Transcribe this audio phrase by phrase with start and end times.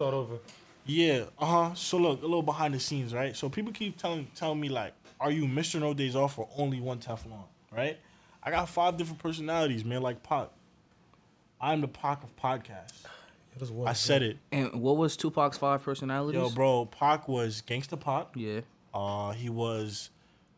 [0.00, 0.38] Start over.
[0.86, 1.74] Yeah, uh huh.
[1.74, 3.36] So look, a little behind the scenes, right?
[3.36, 5.78] So people keep telling telling me like, are you Mr.
[5.78, 7.98] No Days Off or only one Teflon, right?
[8.42, 10.48] I got five different personalities, man, like Pac.
[11.60, 13.04] I'm the Pac of podcasts.
[13.54, 14.38] It was one, I said it.
[14.50, 16.40] And what was Tupac's five personalities?
[16.40, 18.28] Yo, bro, Pac was Gangsta Pac.
[18.34, 18.60] Yeah.
[18.94, 20.08] Uh, he was,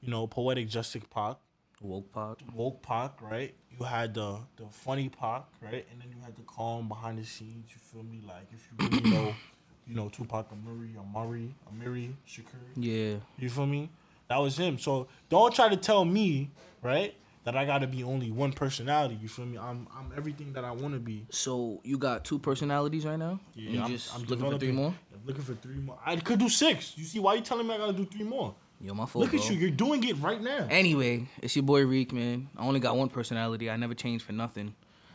[0.03, 1.39] you know, poetic justice Pac,
[1.83, 2.37] Woke Pac.
[2.55, 3.55] woke Pac, right?
[3.79, 5.87] You had the the funny Pac, right?
[5.91, 7.71] And then you had the calm behind the scenes.
[7.71, 8.21] You feel me?
[8.27, 9.35] Like if you really know,
[9.87, 12.61] you know, Tupac Amiri, Amari, Amiri, Shakur.
[12.77, 13.17] Yeah.
[13.39, 13.91] You feel me?
[14.29, 14.79] That was him.
[14.79, 16.51] So don't try to tell me,
[16.81, 17.15] right,
[17.45, 19.19] that I gotta be only one personality.
[19.21, 19.59] You feel me?
[19.59, 21.27] I'm I'm everything that I want to be.
[21.31, 23.41] So you got two personalities right now?
[23.55, 24.95] Yeah, you I'm- just I'm looking for three more?
[25.13, 25.99] I'm looking for three more.
[26.07, 26.97] I could do six.
[26.97, 28.55] You see why you telling me I gotta do three more?
[28.83, 29.51] Yo, my fault, Look at bro.
[29.51, 29.61] you.
[29.61, 30.67] You're doing it right now.
[30.69, 32.49] Anyway, it's your boy Reek, man.
[32.59, 33.71] I only got one personality.
[33.71, 34.75] I never changed for nothing.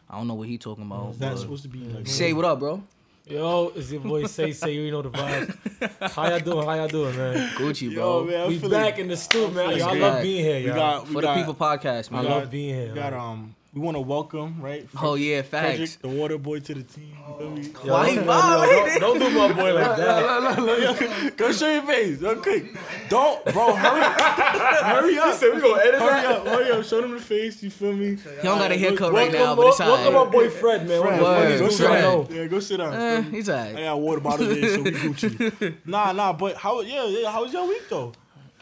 [0.09, 1.11] I don't know what he talking about.
[1.11, 2.07] Is that supposed to be like?
[2.07, 2.81] Say what up, bro?
[3.25, 4.73] Yo, it's your boy Say Say.
[4.75, 5.53] You know the vibes.
[6.13, 6.65] How y'all doing?
[6.65, 7.49] How y'all doing, man?
[7.55, 8.31] Gucci, Yo, bro.
[8.31, 9.67] man, we feeling- back in the stool, man.
[9.75, 10.75] feeling Y'all love being here, We y'all.
[10.75, 12.25] got we For got, the people podcast, man.
[12.25, 12.87] I love being here.
[12.87, 13.53] We got um.
[13.77, 14.89] We want to welcome right.
[14.99, 15.95] Oh yeah, Frederick, facts.
[15.97, 17.15] the water boy, to the team.
[17.29, 17.61] You feel me?
[17.85, 18.99] Yo, Why don't, he yo, yo, violated?
[19.01, 21.33] don't, don't do my boy like that.
[21.37, 22.75] Go show your face, real quick.
[23.07, 23.75] Don't, bro.
[23.75, 25.35] Hurry, hurry up.
[25.35, 26.25] said we gonna edit Hurry that.
[26.25, 26.83] up, hurry up.
[26.85, 27.61] Show them the face.
[27.61, 28.15] You feel me?
[28.15, 30.25] He don't got a haircut right now, but it's welcome alright.
[30.25, 30.99] my boy Fred, man.
[30.99, 31.35] One of the Word.
[31.37, 32.01] funniest Go dudes sit I Fred.
[32.01, 32.23] know.
[32.23, 32.35] down.
[32.35, 32.91] Yeah, go sit down.
[33.23, 33.37] Feel me?
[33.37, 33.75] he's I alright.
[33.83, 35.75] got water bottle there, so we Gucci.
[35.85, 36.81] Nah, nah, but how?
[36.81, 37.29] Yeah, yeah.
[37.31, 38.11] How was your week though?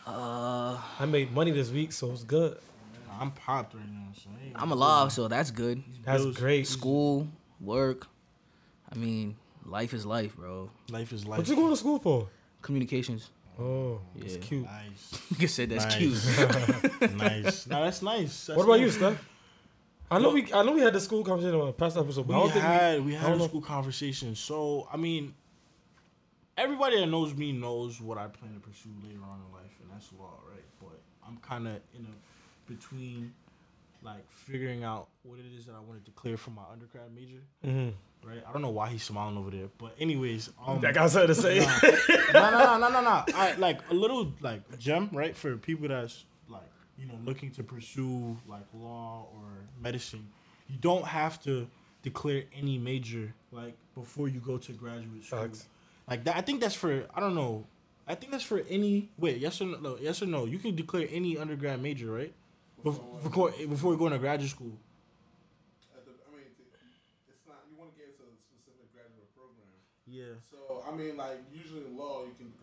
[0.05, 2.57] Uh, I made money this week, so it's good.
[3.17, 4.04] I'm popped right now.
[4.16, 5.83] So I ain't- I'm alive, so that's good.
[6.03, 6.38] That's Bills.
[6.38, 6.67] great.
[6.67, 7.27] School,
[7.59, 8.08] work.
[8.91, 9.35] I mean,
[9.66, 10.69] life is life, bro.
[10.89, 11.39] Life is life.
[11.39, 12.30] What you going to school for?
[12.61, 13.30] Communications.
[13.59, 14.41] Oh, it's Yeah.
[14.41, 14.63] cute.
[14.66, 15.97] Nice, You said that's Nice.
[15.97, 17.16] cute.
[17.16, 17.67] nice.
[17.67, 18.47] Nah, that's nice.
[18.47, 18.95] That's What about you, nice.
[18.95, 19.30] Steph?
[20.11, 22.33] I know we I know we had the school conversation on the past episode, but
[22.33, 23.47] We I don't think had we I had don't a know.
[23.47, 24.35] school conversation.
[24.35, 25.33] So I mean,
[26.57, 29.89] everybody that knows me knows what I plan to pursue later on in life, and
[29.91, 30.63] that's law, right?
[30.79, 33.33] But I'm kind of in a between,
[34.05, 37.41] like figuring out what it is that I wanted to clear for my undergrad major,
[37.66, 37.93] Mhm.
[38.23, 38.43] right?
[38.47, 41.35] I don't know why he's smiling over there, but anyways, um, I got something to
[41.35, 41.59] say.
[42.33, 43.23] no, no, no, no, no, no.
[43.35, 45.35] I like a little like gem, right?
[45.35, 46.61] For people that's like
[46.97, 49.41] you know looking to pursue like law or
[49.81, 50.27] medicine,
[50.69, 51.67] you don't have to
[52.03, 55.39] declare any major like before you go to graduate school.
[55.39, 55.65] Facts.
[56.07, 57.65] Like that, I think that's for I don't know.
[58.07, 60.45] I think that's for any wait yes or no, no yes or no.
[60.45, 62.31] You can declare any undergrad major, right?
[62.84, 64.78] Bef- Before before you go into graduate school.
[66.06, 66.46] The, I mean,
[67.28, 67.58] it's not.
[67.72, 69.74] You want to get into a specific graduate program.
[70.06, 70.38] Yeah.
[70.52, 72.53] So I mean, like usually in law, you can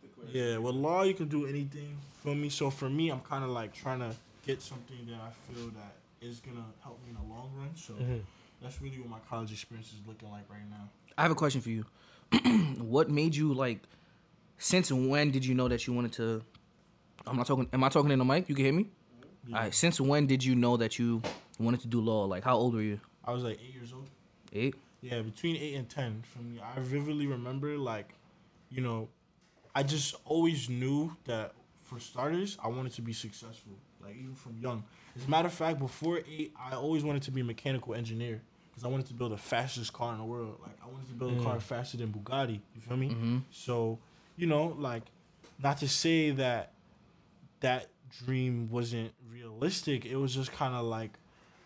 [0.00, 0.28] declare.
[0.32, 1.96] Yeah, with law you can do anything.
[2.22, 2.48] Feel me?
[2.48, 4.14] So for me, I'm kind of like trying to
[4.46, 7.70] get something that I feel that is gonna help me in the long run.
[7.74, 8.22] So Mhm.
[8.62, 10.88] that's really what my college experience is looking like right now.
[11.18, 11.84] I have a question for you.
[12.78, 13.80] what made you like?
[14.58, 16.42] Since when did you know that you wanted to?
[17.26, 17.68] I'm not talking.
[17.72, 18.48] Am I talking in the mic?
[18.48, 18.86] You can hear me.
[19.52, 19.74] All right.
[19.74, 21.22] Since when did you know that you
[21.58, 22.24] wanted to do law?
[22.24, 23.00] Like, how old were you?
[23.24, 24.08] I was like eight years old.
[24.52, 24.74] Eight.
[25.00, 26.22] Yeah, between eight and ten.
[26.32, 28.14] For me, I vividly remember like,
[28.70, 29.08] you know,
[29.74, 33.72] I just always knew that for starters, I wanted to be successful.
[34.02, 34.84] Like even from young.
[35.16, 38.42] As a matter of fact, before eight, I always wanted to be a mechanical engineer
[38.70, 40.58] because I wanted to build the fastest car in the world.
[40.62, 42.60] Like I wanted to build a car faster than Bugatti.
[42.74, 43.10] You feel me?
[43.10, 43.38] Mm-hmm.
[43.50, 43.98] So,
[44.36, 45.02] you know, like,
[45.62, 46.72] not to say that
[47.60, 50.04] that dream wasn't realistic.
[50.06, 51.12] It was just kind of like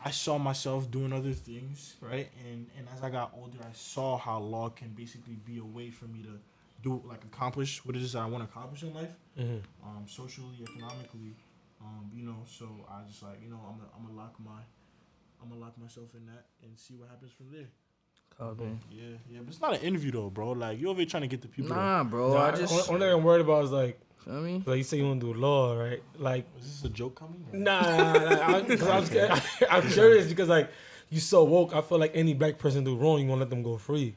[0.04, 2.28] I saw myself doing other things, right?
[2.48, 5.90] And and as I got older, I saw how law can basically be a way
[5.90, 6.38] for me to
[6.82, 9.60] do like accomplish what it is that I want to accomplish in life, Mhm.
[9.84, 11.36] um, socially, economically,
[11.82, 12.42] um, you know.
[12.46, 14.62] So I just like you know I'm gonna, I'm gonna lock my
[15.42, 17.68] I'm gonna lock myself in that and see what happens from there.
[18.40, 18.64] Mm-hmm.
[18.90, 19.02] Yeah,
[19.32, 20.52] yeah, but it's not an interview though, bro.
[20.52, 21.70] Like you're over here trying to get the people.
[21.70, 22.32] to- Nah, bro.
[22.34, 22.72] Nah, I just.
[22.72, 24.62] only, only thing I'm worried about is like, Feel me?
[24.66, 26.02] like you say you want to do law, right?
[26.18, 27.44] Like, Is this a joke coming?
[27.52, 30.70] or- nah, nah, nah, I, cause I'm, scared, I'm curious because like
[31.10, 31.74] you so woke.
[31.74, 34.14] I feel like any black person do wrong, you gonna let them go free.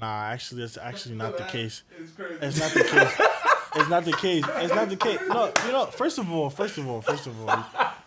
[0.00, 1.82] Nah, actually, that's actually not the case.
[2.00, 2.34] It's crazy.
[2.42, 3.20] It's not the case.
[3.74, 4.44] It's not the case.
[4.56, 5.18] It's not the case.
[5.28, 5.86] No, you know.
[5.86, 7.64] First of all, first of all, first of all,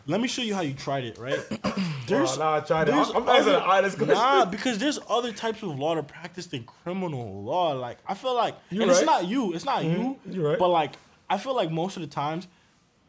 [0.08, 1.18] let me show you how you tried it.
[1.18, 1.40] Right?
[2.08, 2.94] There's Oh, nah, I tried it.
[2.94, 4.16] I'm, I'm other- an honest question.
[4.16, 7.72] Nah, because there's other types of law to practice than criminal law.
[7.74, 9.54] Like I feel like, You're and it's not you.
[9.54, 9.92] It's not you.
[9.92, 10.60] Mhm, you're right.
[10.60, 10.94] But like,
[11.30, 12.48] I feel like most of the times,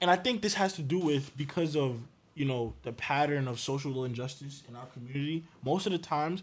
[0.01, 1.99] and I think this has to do with because of
[2.35, 5.45] you know the pattern of social injustice in our community.
[5.65, 6.43] Most of the times,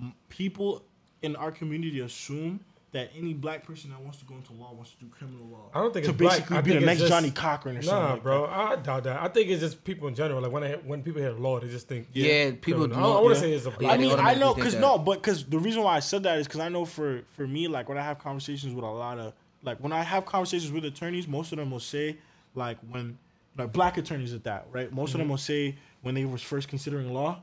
[0.00, 0.82] m- people
[1.22, 2.60] in our community assume
[2.92, 5.70] that any black person that wants to go into law wants to do criminal law.
[5.72, 6.38] I don't think to it's black.
[6.38, 8.02] basically I be the think it's next just- Johnnie Cochran or something.
[8.02, 8.52] Nah, like bro, that.
[8.52, 9.22] I doubt that.
[9.22, 10.40] I think it's just people in general.
[10.42, 12.08] Like when I, when people hear law, they just think.
[12.12, 12.88] Yeah, people.
[12.88, 13.12] criminal.
[13.12, 13.34] I, I want yeah.
[13.34, 13.92] to say it's a black.
[13.92, 16.46] I mean, I know because no, but because the reason why I said that is
[16.46, 19.34] because I know for for me, like when I have conversations with a lot of
[19.62, 22.18] like when I have conversations with attorneys, most of them will say
[22.54, 23.18] like when
[23.56, 24.92] like black attorneys at that, right?
[24.92, 27.40] Most of them will say when they was first considering law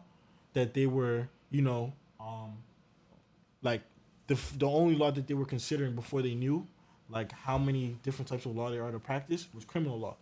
[0.54, 2.54] that they were, you know, um,
[3.62, 3.82] like
[4.28, 6.68] the the only law that they were considering before they knew
[7.10, 10.16] like how many different types of law there are to practice was criminal law.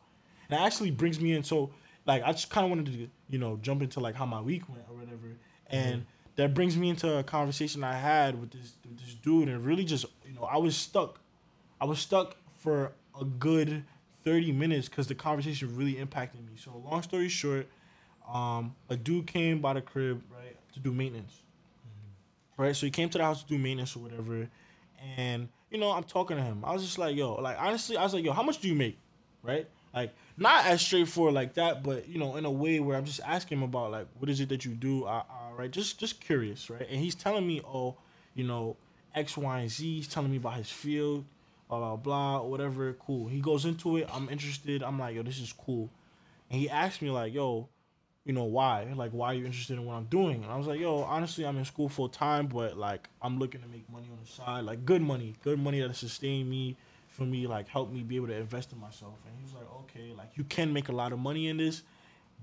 [0.50, 1.72] And it actually brings me in so
[2.06, 4.68] like I just kind of wanted to you know jump into like how my week
[4.70, 5.38] went or whatever,
[5.70, 6.06] and
[6.36, 9.86] that brings me into a conversation I had with this with this dude, and really
[9.86, 11.20] just you know I was stuck,
[11.82, 13.84] I was stuck for a good
[14.24, 16.54] thirty minutes because the conversation really impacted me.
[16.58, 17.68] So long story short,
[18.32, 21.42] um, a dude came by the crib right to do maintenance,
[22.58, 22.76] right?
[22.76, 24.48] So he came to the house to do maintenance or whatever,
[25.18, 26.64] and you know I'm talking to him.
[26.64, 28.76] I was just like, yo, like honestly, I was like, yo, how much do you
[28.76, 28.98] make,
[29.44, 29.68] right?
[29.94, 33.22] Like not as straightforward like that, but you know, in a way where I'm just
[33.26, 35.72] asking him about like what is it that you do, uh, uh, right?
[35.72, 36.86] Just just curious, right?
[36.90, 37.96] And he's telling me, oh,
[38.34, 38.76] you know,
[39.16, 39.96] X, Y, and Z.
[39.96, 41.24] He's telling me about his field,
[41.70, 42.94] blah blah blah, whatever.
[42.94, 43.30] Cool.
[43.30, 44.10] He goes into it.
[44.14, 44.84] I'm interested.
[44.84, 45.90] I'm like, yo, this is cool.
[46.50, 47.70] And he asked me like, yo,
[48.26, 48.92] you know, why?
[48.96, 50.44] Like, why are you interested in what I'm doing?
[50.44, 53.62] And I was like, yo, honestly, I'm in school full time, but like, I'm looking
[53.62, 56.76] to make money on the side, like good money, good money that'll sustain me,
[57.08, 59.14] for me, like help me be able to invest in myself.
[59.26, 61.84] And he was like, okay, like you can make a lot of money in this,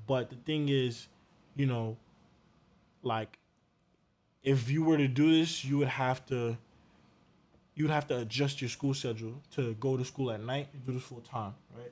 [0.07, 1.09] but the thing is,
[1.57, 1.97] you know,
[3.03, 3.39] like
[4.43, 6.57] if you were to do this, you would have to
[7.75, 10.85] you would have to adjust your school schedule to go to school at night and
[10.85, 11.91] do this full time, right?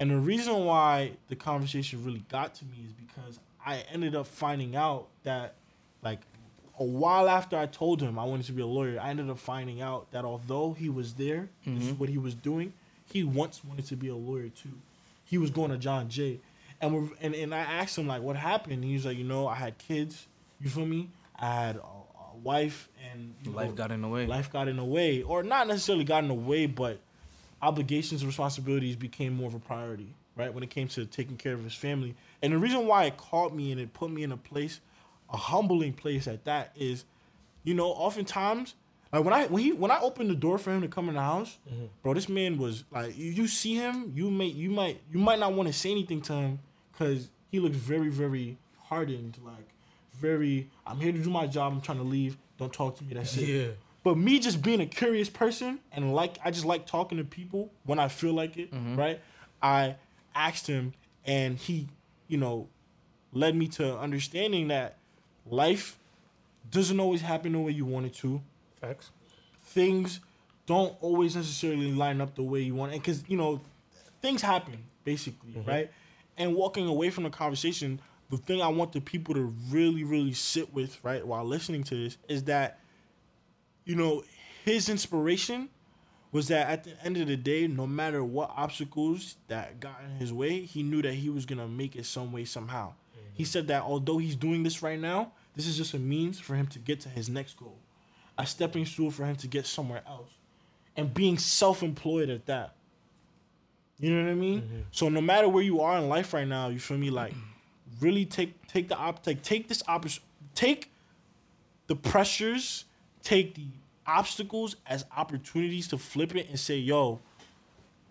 [0.00, 4.26] And the reason why the conversation really got to me is because I ended up
[4.26, 5.54] finding out that
[6.02, 6.20] like
[6.78, 9.38] a while after I told him I wanted to be a lawyer, I ended up
[9.38, 11.98] finding out that although he was there, this is mm-hmm.
[11.98, 12.72] what he was doing,
[13.06, 14.78] he once wanted to be a lawyer too.
[15.24, 16.40] He was going to John Jay.
[16.80, 18.84] And we're, and, and I asked him like what happened.
[18.84, 20.26] He was like, you know, I had kids,
[20.60, 21.10] you feel me?
[21.36, 24.26] I had a, a wife and Life know, got in the way.
[24.26, 27.00] life got in the way, or not necessarily got in the way, but
[27.62, 30.52] obligations and responsibilities became more of a priority, right?
[30.52, 32.14] When it came to taking care of his family.
[32.42, 34.80] And the reason why it caught me and it put me in a place,
[35.32, 37.04] a humbling place at that, is,
[37.64, 38.74] you know, oftentimes,
[39.12, 41.14] like when I when he when I opened the door for him to come in
[41.14, 41.86] the house, mm-hmm.
[42.02, 45.38] bro, this man was like, you, you see him, you may you might you might
[45.38, 46.58] not want to say anything to him
[46.92, 49.68] because he looks very very hardened, like
[50.18, 50.68] very.
[50.86, 51.72] I'm here to do my job.
[51.72, 52.36] I'm trying to leave.
[52.58, 53.14] Don't talk to me.
[53.14, 53.46] That's it.
[54.08, 57.70] But me just being a curious person and like I just like talking to people
[57.84, 58.96] when I feel like it, mm-hmm.
[58.96, 59.20] right?
[59.60, 59.96] I
[60.34, 60.94] asked him
[61.26, 61.88] and he,
[62.26, 62.68] you know,
[63.34, 64.96] led me to understanding that
[65.44, 65.98] life
[66.70, 68.40] doesn't always happen the way you want it to.
[68.80, 69.10] Facts.
[69.60, 70.20] Things
[70.64, 73.60] don't always necessarily line up the way you want it because you know
[74.22, 75.68] things happen basically, mm-hmm.
[75.68, 75.90] right?
[76.38, 78.00] And walking away from the conversation,
[78.30, 82.04] the thing I want the people to really, really sit with, right, while listening to
[82.04, 82.80] this, is that
[83.88, 84.22] you know,
[84.66, 85.70] his inspiration
[86.30, 90.18] was that at the end of the day, no matter what obstacles that got in
[90.18, 92.92] his way, he knew that he was gonna make it some way, somehow.
[93.32, 96.54] He said that although he's doing this right now, this is just a means for
[96.54, 97.78] him to get to his next goal,
[98.36, 100.28] a stepping stool for him to get somewhere else,
[100.96, 102.74] and being self-employed at that.
[103.98, 104.60] You know what I mean?
[104.62, 104.80] Mm-hmm.
[104.90, 107.10] So no matter where you are in life right now, you feel me?
[107.10, 107.32] Like,
[108.00, 110.20] really take take the op take take this oppor-
[110.54, 110.92] take
[111.86, 112.84] the pressures,
[113.28, 113.66] take the
[114.06, 117.20] obstacles as opportunities to flip it and say, yo,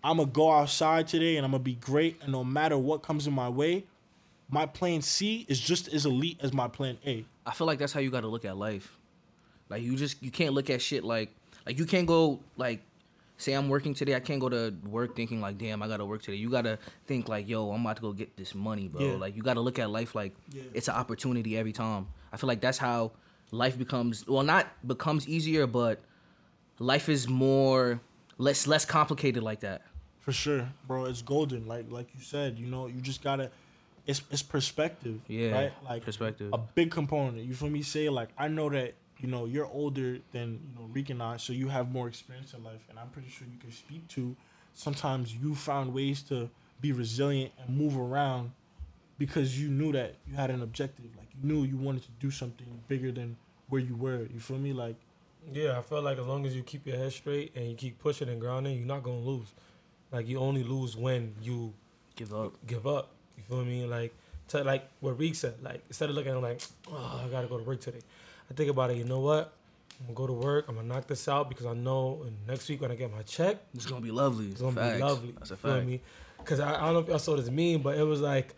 [0.04, 2.20] I'm gonna go outside today and I'm gonna be great.
[2.22, 3.84] And no matter what comes in my way,
[4.48, 7.24] my plan C is just as elite as my plan A.
[7.44, 8.96] I feel like that's how you got to look at life.
[9.68, 11.34] Like you just you can't look at shit like
[11.66, 12.80] like you can't go like
[13.36, 14.14] say I'm working today.
[14.14, 16.36] I can't go to work thinking like damn I got to work today.
[16.38, 19.00] You got to think like yo I'm about to go get this money, bro.
[19.02, 19.16] Yeah.
[19.16, 20.62] Like you got to look at life like Yeah.
[20.74, 22.06] it's an opportunity every time.
[22.32, 23.12] I feel like that's how
[23.50, 26.00] life becomes well not becomes easier, but
[26.78, 28.00] life is more
[28.38, 29.82] less less complicated like that.
[30.20, 31.06] For sure, bro.
[31.06, 31.66] It's golden.
[31.66, 33.50] Like like you said, you know, you just gotta.
[34.06, 35.20] It's it's perspective.
[35.28, 35.72] Yeah, Right.
[35.84, 36.50] Like perspective.
[36.52, 37.44] A big component.
[37.44, 37.82] You feel me?
[37.82, 41.36] Say like I know that you know you're older than you know Reek and I,
[41.36, 44.34] so you have more experience in life, and I'm pretty sure you can speak to.
[44.74, 46.48] Sometimes you found ways to
[46.80, 48.52] be resilient and move around
[49.18, 51.06] because you knew that you had an objective.
[51.16, 53.36] Like you knew you wanted to do something bigger than
[53.68, 54.26] where you were.
[54.32, 54.72] You feel me?
[54.72, 54.96] Like
[55.52, 57.98] Yeah, I feel like as long as you keep your head straight and you keep
[57.98, 59.48] pushing and grounding, you're not gonna lose.
[60.12, 61.74] Like you only lose when you
[62.16, 62.54] Give up.
[62.66, 63.10] give up.
[63.36, 63.84] You feel me?
[63.84, 64.14] Like
[64.48, 65.54] to, like what Reek said.
[65.62, 66.60] Like instead of looking at it like,
[66.90, 68.00] oh, I gotta go to work today.
[68.50, 68.96] I think about it.
[68.96, 69.52] You know what?
[70.00, 70.64] I'm gonna go to work.
[70.68, 73.58] I'm gonna knock this out because I know next week when I get my check,
[73.74, 74.46] It's gonna be lovely.
[74.48, 74.96] it's gonna Facts.
[74.96, 75.30] be lovely.
[75.32, 75.86] That's a you feel fact.
[75.86, 76.00] me?
[76.38, 78.54] Because I, I don't know if y'all saw this meme, but it was like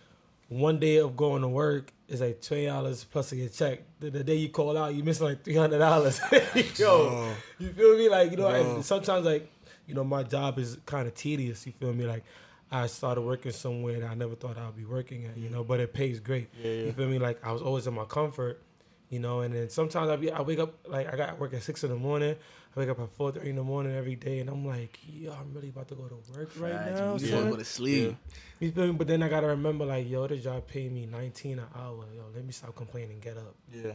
[0.51, 3.83] one day of going to work is like twenty dollars plus get check.
[4.01, 6.21] The, the day you call out, you miss like three hundred dollars.
[6.77, 8.09] Yo, you feel me?
[8.09, 9.51] Like you know, and sometimes like
[9.87, 11.65] you know, my job is kind of tedious.
[11.67, 12.05] You feel me?
[12.05, 12.25] Like
[12.71, 15.37] I started working somewhere that I never thought I'd be working at.
[15.37, 16.49] You know, but it pays great.
[16.61, 16.85] Yeah, yeah.
[16.87, 17.21] You feel me?
[17.21, 18.61] Like I was always in my comfort.
[19.09, 21.63] You know, and then sometimes I be I wake up like I got work at
[21.63, 22.35] six in the morning.
[22.77, 25.33] I wake up at four thirty in the morning every day, and I'm like, yo,
[25.33, 27.01] I'm really about to go to work right Facts.
[27.01, 27.13] now.
[27.15, 27.37] You just Yeah.
[27.37, 27.51] wanna son.
[27.51, 28.17] go to sleep.
[28.61, 28.93] You feel?
[28.93, 32.05] But then I gotta remember, like, yo, this job paid me 19 an hour.
[32.15, 33.55] Yo, let me stop complaining, and get up.
[33.73, 33.93] Yeah.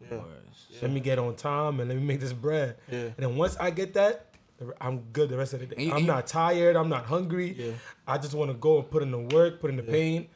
[0.00, 0.18] Yeah.
[0.18, 0.66] Words.
[0.82, 2.76] Let me get on time and let me make this bread.
[2.90, 2.98] Yeah.
[2.98, 4.34] And then once I get that,
[4.80, 5.90] I'm good the rest of the day.
[5.90, 6.76] I'm not tired.
[6.76, 7.52] I'm not hungry.
[7.58, 7.72] Yeah.
[8.06, 9.90] I just want to go and put in the work, put in the Yeah.
[9.90, 10.28] pain,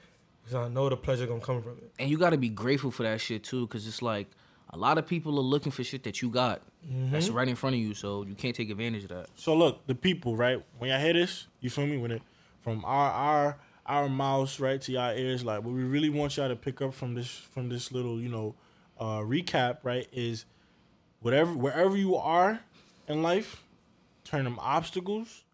[0.42, 1.92] because I know the pleasure gonna come from it.
[1.98, 4.28] And you gotta be grateful for that shit too, cause it's like
[4.72, 6.62] a lot of people are looking for shit that you got.
[7.10, 7.34] That's Mm-hmm.
[7.36, 9.26] right in front of you, so you can't take advantage of that.
[9.36, 10.62] So look, the people, right?
[10.78, 11.98] When y'all hear this, you feel me?
[11.98, 12.22] When it
[12.62, 16.48] from our our our mouths right to y'all ears, like what we really want y'all
[16.48, 18.54] to pick up from this from this little, you know,
[18.98, 20.46] uh recap, right, is
[21.20, 22.60] whatever wherever you are
[23.08, 23.62] in life,
[24.24, 25.44] turn them obstacles,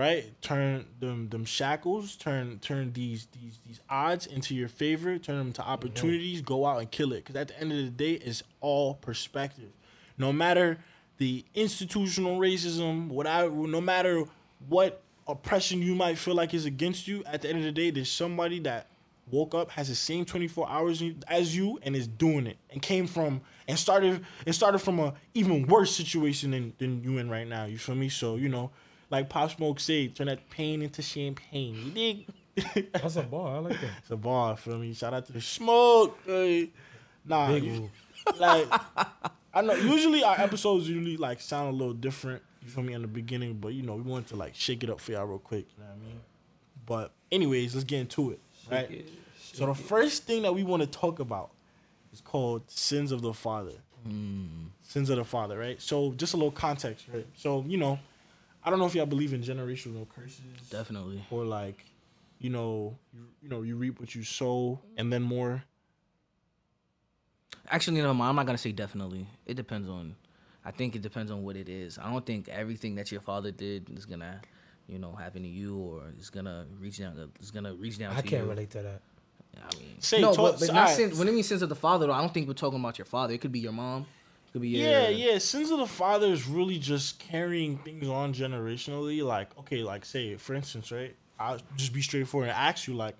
[0.00, 0.32] right?
[0.40, 5.52] Turn them them shackles, turn turn these these these odds into your favor, turn them
[5.52, 7.26] to opportunities, go out and kill it.
[7.26, 9.70] Cause at the end of the day, it's all perspective.
[10.16, 10.78] No matter
[11.18, 14.24] the institutional racism, whatever no matter
[14.68, 17.90] what oppression you might feel like is against you, at the end of the day,
[17.90, 18.86] there's somebody that
[19.30, 23.06] woke up, has the same 24 hours as you, and is doing it, and came
[23.06, 27.46] from and started and started from a even worse situation than, than you in right
[27.46, 27.66] now.
[27.66, 28.08] You feel me?
[28.08, 28.70] So you know,
[29.10, 31.74] like Pop Smoke said, turn that pain into champagne.
[31.84, 32.92] You dig?
[32.92, 33.56] That's a bar.
[33.56, 33.90] I like that.
[33.98, 34.56] it's a bar.
[34.56, 34.92] Feel me?
[34.94, 36.18] Shout out to the smoke.
[36.26, 36.70] hey.
[37.24, 37.90] Nah, Big you-
[38.38, 38.66] like
[39.52, 39.74] I know.
[39.74, 42.42] Usually our episodes usually like sound a little different.
[42.62, 44.90] You feel me in the beginning, but you know we wanted to like shake it
[44.90, 45.66] up for y'all real quick.
[45.76, 46.20] You know what I mean?
[46.86, 48.40] But anyways, let's get into it.
[48.70, 49.06] Right.
[49.52, 51.50] So the first thing that we want to talk about
[52.12, 53.72] is called sins of the father.
[54.82, 55.80] Sins of the father, right?
[55.80, 57.26] So just a little context, right?
[57.34, 57.98] So you know,
[58.64, 60.40] I don't know if y'all believe in generational curses
[60.70, 61.24] Definitely.
[61.30, 61.84] or like,
[62.38, 65.62] you know, you, you know, you reap what you sow, and then more.
[67.68, 69.26] Actually, no, I'm not gonna say definitely.
[69.46, 70.16] It depends on.
[70.64, 71.98] I think it depends on what it is.
[71.98, 74.40] I don't think everything that your father did is gonna,
[74.88, 77.30] you know, happen to you or is gonna reach down.
[77.40, 78.12] Is gonna reach down.
[78.12, 78.50] I to can't you.
[78.50, 79.00] relate to that.
[79.56, 80.96] I mean, Say, no, talk- but, but not alright.
[80.96, 82.98] sin, when it means sins of the father, though, I don't think we're talking about
[82.98, 83.34] your father.
[83.34, 84.06] It could be your mom.
[84.52, 85.38] Could be your Yeah, yeah.
[85.38, 89.22] Sins of the father is really just carrying things on generationally.
[89.22, 91.14] Like, okay, like say, for instance, right?
[91.38, 93.14] I'll just be straightforward and ask you, like,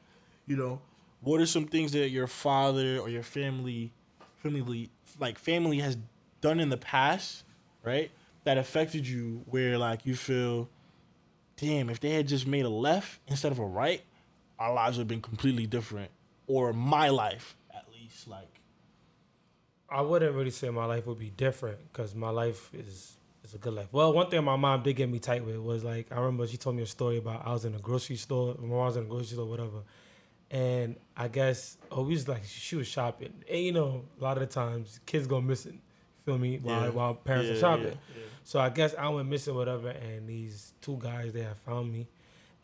[0.47, 0.81] you know,
[1.21, 3.93] what are some things that your father or your family,
[4.43, 5.97] family, like family has
[6.41, 7.45] done in the past,
[7.85, 8.11] right?
[8.45, 10.69] That affected you, where like you feel,
[11.57, 14.03] damn, if they had just made a left instead of a right,
[14.59, 16.11] our lives would have been completely different,
[16.47, 18.60] or my life at least, like.
[19.91, 23.59] I wouldn't really say my life would be different because my life is is a
[23.59, 23.89] good life.
[23.93, 26.57] Well, one thing my mom did get me tight with was like I remember she
[26.57, 28.55] told me a story about I was in a grocery store.
[28.59, 29.83] My mom was in a grocery store, whatever,
[30.51, 34.37] and I guess oh we was like she was shopping, and you know a lot
[34.39, 35.81] of the times kids go missing.
[36.25, 36.59] Feel me?
[36.59, 36.91] While Yeah.
[36.91, 37.85] while parents Yeah, are shopping.
[38.15, 38.23] yeah.
[38.45, 42.07] So I guess I went missing, whatever, and these two guys they had found me,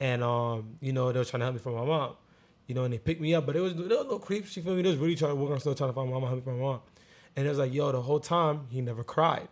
[0.01, 2.17] and um, you know they were trying to help me from my mom,
[2.67, 4.57] you know, and they picked me up, but it was there was no creeps.
[4.57, 4.83] You feel me?
[4.83, 6.43] They was really trying to work on still trying to find my mom, help me
[6.45, 6.81] find my mom,
[7.37, 9.49] and it was like, yo, the whole time he never cried,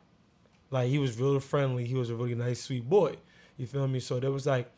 [0.70, 1.84] like he was real friendly.
[1.84, 3.16] He was a really nice, sweet boy.
[3.56, 4.00] You feel me?
[4.00, 4.70] So there was like,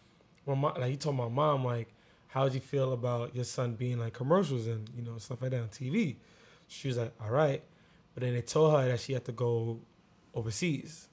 [0.46, 1.94] my like he told my mom like,
[2.28, 5.52] how would you feel about your son being like commercials and you know stuff like
[5.52, 6.16] that on TV?
[6.68, 7.62] She was like, all right,
[8.14, 9.80] but then they told her that she had to go
[10.34, 11.08] overseas.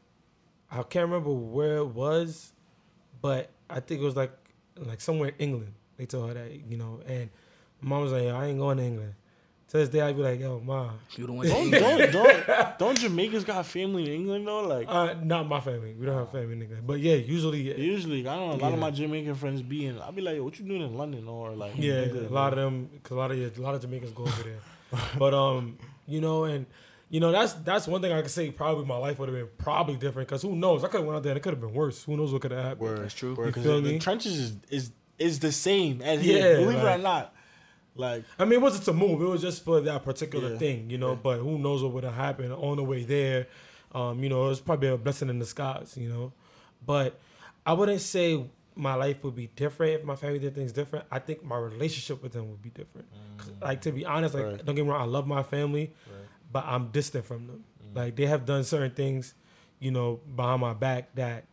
[0.72, 2.52] I can't remember where it was,
[3.22, 4.32] but I think it was like
[4.78, 5.74] like somewhere in England.
[5.98, 7.30] They told her that, you know, and
[7.82, 9.14] mom was like, I ain't going to England.
[9.74, 11.48] To this day, I'd be like, yo, ma, You the one.
[11.48, 14.62] Don't, don't, don't, don't Jamaicans got family in England though?
[14.68, 15.96] Like uh, not my family.
[16.00, 16.84] We don't have family in England.
[16.86, 18.56] But yeah, usually, usually, I don't know.
[18.56, 19.98] A lot of my Jamaican friends be in.
[20.00, 21.74] I'd be like, what you doing in London or like?
[21.76, 24.24] yeah, England, a lot of them, cause a lot of a lot of Jamaicans go
[24.26, 24.60] over there.
[25.18, 25.76] but um,
[26.06, 26.68] you know, and
[27.10, 28.52] you know, that's that's one thing I could say.
[28.52, 30.30] Probably my life would have been probably different.
[30.30, 30.84] Cause who knows?
[30.84, 32.04] I could have went out there and it could have been worse.
[32.04, 32.82] Who knows what could have happened?
[32.82, 33.34] Word, That's true.
[33.34, 36.58] Word, You 'cause feel the, the trenches is, is is the same as Yeah, here.
[36.58, 37.34] Believe it or not.
[37.96, 39.22] Like I mean, it wasn't to move.
[39.22, 40.58] It was just for that particular Yeah.
[40.58, 41.16] thing, you know.
[41.16, 43.48] But who knows what would have happened on the way there?
[43.94, 46.34] Um, you know, it was probably a blessing in disguise, you know.
[46.86, 47.20] But
[47.66, 48.44] I wouldn't say
[48.76, 51.06] my life would be different if my family did things different.
[51.12, 53.08] I think my relationship with them would be different.
[53.38, 54.66] 'Cause, Like to be honest, like Right.
[54.66, 56.26] don't get me wrong, I love my family, Right.
[56.52, 57.64] but I'm distant from them.
[57.94, 59.36] Like they have done certain things,
[59.80, 61.46] you know, behind my back that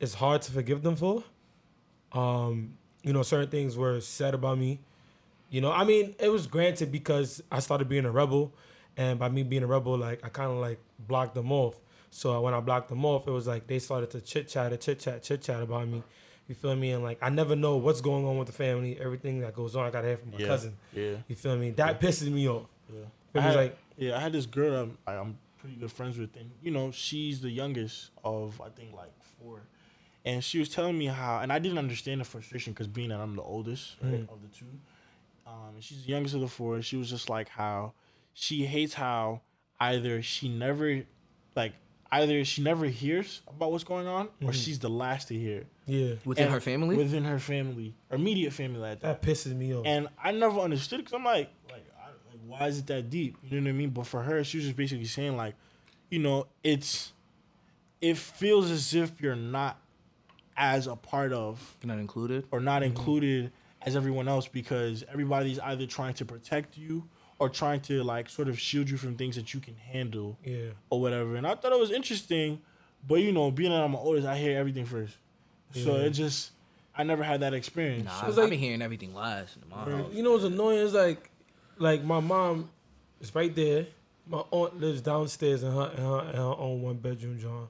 [0.00, 1.22] it's hard to forgive them for.
[2.12, 4.80] Um, you know, certain things were said about me.
[5.56, 8.52] You know, I mean, it was granted because I started being a rebel,
[8.98, 11.80] and by me being a rebel, like I kind of like blocked them off.
[12.10, 15.00] So when I blocked them off, it was like they started to chit chat, chit
[15.00, 16.02] chat, chit chat about me.
[16.46, 16.90] You feel me?
[16.90, 19.00] And like I never know what's going on with the family.
[19.00, 20.46] Everything that goes on, I gotta hear from my Yeah.
[20.46, 20.76] cousin.
[20.92, 21.14] Yeah.
[21.26, 21.70] You feel me?
[21.70, 22.66] That pisses me off.
[22.92, 22.98] Yeah.
[23.00, 26.18] It I was had, like, yeah, I had this girl I'm, I'm pretty good friends
[26.18, 29.62] with, and you know, she's the youngest of I think like four,
[30.22, 33.20] and she was telling me how, and I didn't understand the frustration because being that
[33.20, 34.30] I'm the oldest right, Mhm.
[34.30, 34.66] of the two,
[35.46, 36.74] um, and she's the youngest of the four.
[36.76, 37.92] And she was just like how
[38.34, 39.40] she hates how
[39.80, 41.02] either she never,
[41.54, 41.72] like
[42.10, 44.54] either she never hears about what's going on, or Mhm.
[44.64, 46.96] she's the last to hear yeah, Within And her family?
[46.96, 49.22] within her family, or immediate family at that.
[49.22, 49.86] that pisses me off.
[49.86, 53.36] And I never understood because I'm like, like, I, like, why is it that deep?
[53.44, 53.90] You know what I mean?
[53.90, 55.54] But for her, she was just basically saying like,
[56.10, 57.12] you know, it's,
[58.00, 59.78] it feels as if you're not
[60.56, 62.46] as a part of Not included.
[62.50, 63.52] or not included
[63.86, 68.48] as everyone else because everybody's either trying to protect you or trying to like sort
[68.48, 71.36] of shield you from things that you can handle yeah, or whatever.
[71.36, 72.60] And I thought it was interesting,
[73.06, 75.16] but you know, being that I'm the oldest, I hear everything first.
[75.72, 76.52] So it just,
[76.96, 78.04] I never had that experience.
[78.06, 80.12] Nah, So- It's I've like- been hearing everything last in my house.
[80.12, 81.30] you know what's annoying is like,
[81.78, 82.70] like my mom
[83.20, 83.86] is right there.
[84.28, 87.68] My aunt lives downstairs in her in her, in her own one bedroom, John.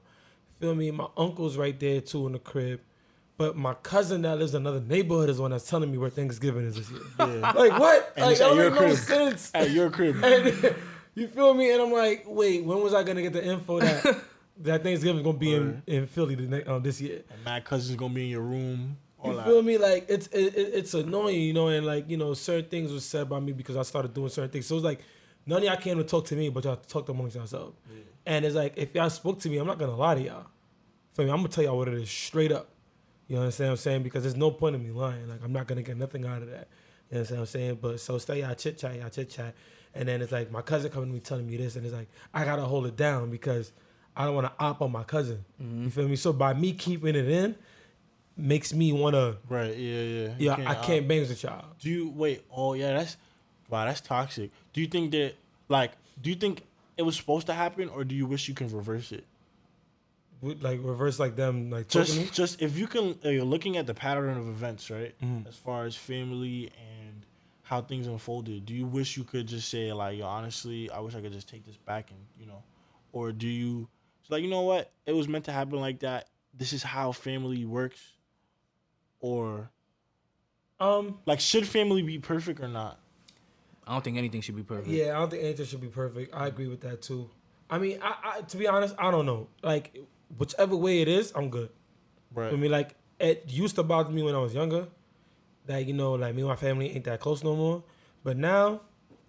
[0.59, 0.89] Feel me?
[0.89, 2.79] My uncle's right there too in the crib.
[3.37, 6.09] But my cousin that lives in another neighborhood is the one that's telling me where
[6.09, 7.01] Thanksgiving is this year.
[7.19, 7.51] yeah.
[7.51, 8.13] like what?
[8.15, 8.97] And like that your no crib.
[8.97, 9.51] sense.
[9.55, 10.23] At your crib.
[10.23, 10.75] And
[11.15, 11.71] you feel me?
[11.71, 14.21] And I'm like, wait, when was I gonna get the info that
[14.61, 17.21] that Thanksgiving's gonna be in, in Philly the this year?
[17.29, 18.97] and my cousin's gonna be in your room.
[19.19, 19.45] All You that.
[19.45, 19.77] feel me?
[19.77, 23.05] Like it's it, it- it's annoying, you know, and like you know, certain things was
[23.05, 24.65] said by me because I started doing certain things.
[24.65, 25.01] So it's like
[25.45, 27.75] none of y'all came to talk to me, but y'all talked amongst yourselves.
[28.25, 30.45] And it's like if y'all spoke to me, I'm not gonna lie to y'all.
[31.13, 31.31] Feel me?
[31.31, 32.69] I'm gonna tell y'all what it is straight up.
[33.27, 34.03] You understand what I'm saying?
[34.03, 35.27] Because there's no point in me lying.
[35.27, 36.67] Like I'm not gonna get nothing out of that.
[37.11, 37.79] You understand what I'm saying?
[37.81, 39.53] But so stay y'all chit chat, y'all chit chat,
[39.93, 42.07] and then it's like my cousin coming to me telling me this, and it's like
[42.33, 43.71] I gotta hold it down because
[44.15, 45.43] I don't want to op on my cousin.
[45.59, 46.15] You feel me?
[46.15, 47.55] So by me keeping it in,
[48.37, 49.75] makes me wanna Right.
[49.75, 50.01] Yeah.
[50.01, 50.33] Yeah.
[50.37, 51.65] Yeah, I uh, can't bang with y'all.
[51.79, 52.45] do you wait?
[52.51, 53.17] Oh yeah, that's
[53.69, 53.85] wow.
[53.85, 54.51] That's toxic.
[54.73, 55.33] Do you think that
[55.67, 55.91] like?
[56.21, 56.63] Do you think
[56.95, 59.25] it was supposed to happen, or do you wish you can reverse it?
[60.41, 62.29] Would, Like reverse like them like Just, me.
[62.31, 65.15] just if you can, uh, you're looking at the pattern of events, right?
[65.21, 65.47] Mhm.
[65.47, 67.25] As far as family and
[67.63, 71.15] how things unfolded, do you wish you could just say like, yo, honestly, I wish
[71.15, 72.61] I could just take this back and you know,
[73.11, 73.87] or do you
[74.29, 76.29] like, you know what, it was meant to happen like that.
[76.53, 77.99] This is how family works,
[79.19, 79.69] or
[80.79, 82.99] Um, like, should family be perfect or not?
[83.87, 84.89] I don't think anything should be perfect.
[84.89, 86.33] yeah, I don't think anything should be perfect.
[86.35, 87.29] I agree with that too.
[87.69, 89.47] I mean, I, I to be honest, I don't know.
[89.63, 89.97] Like
[90.37, 91.69] whichever way it is, I'm good.
[92.33, 92.51] Right.
[92.51, 94.87] I mean, like it used to bother me when I was younger.
[95.65, 97.83] That you know, like me and my family ain't that close no more.
[98.23, 98.81] But now,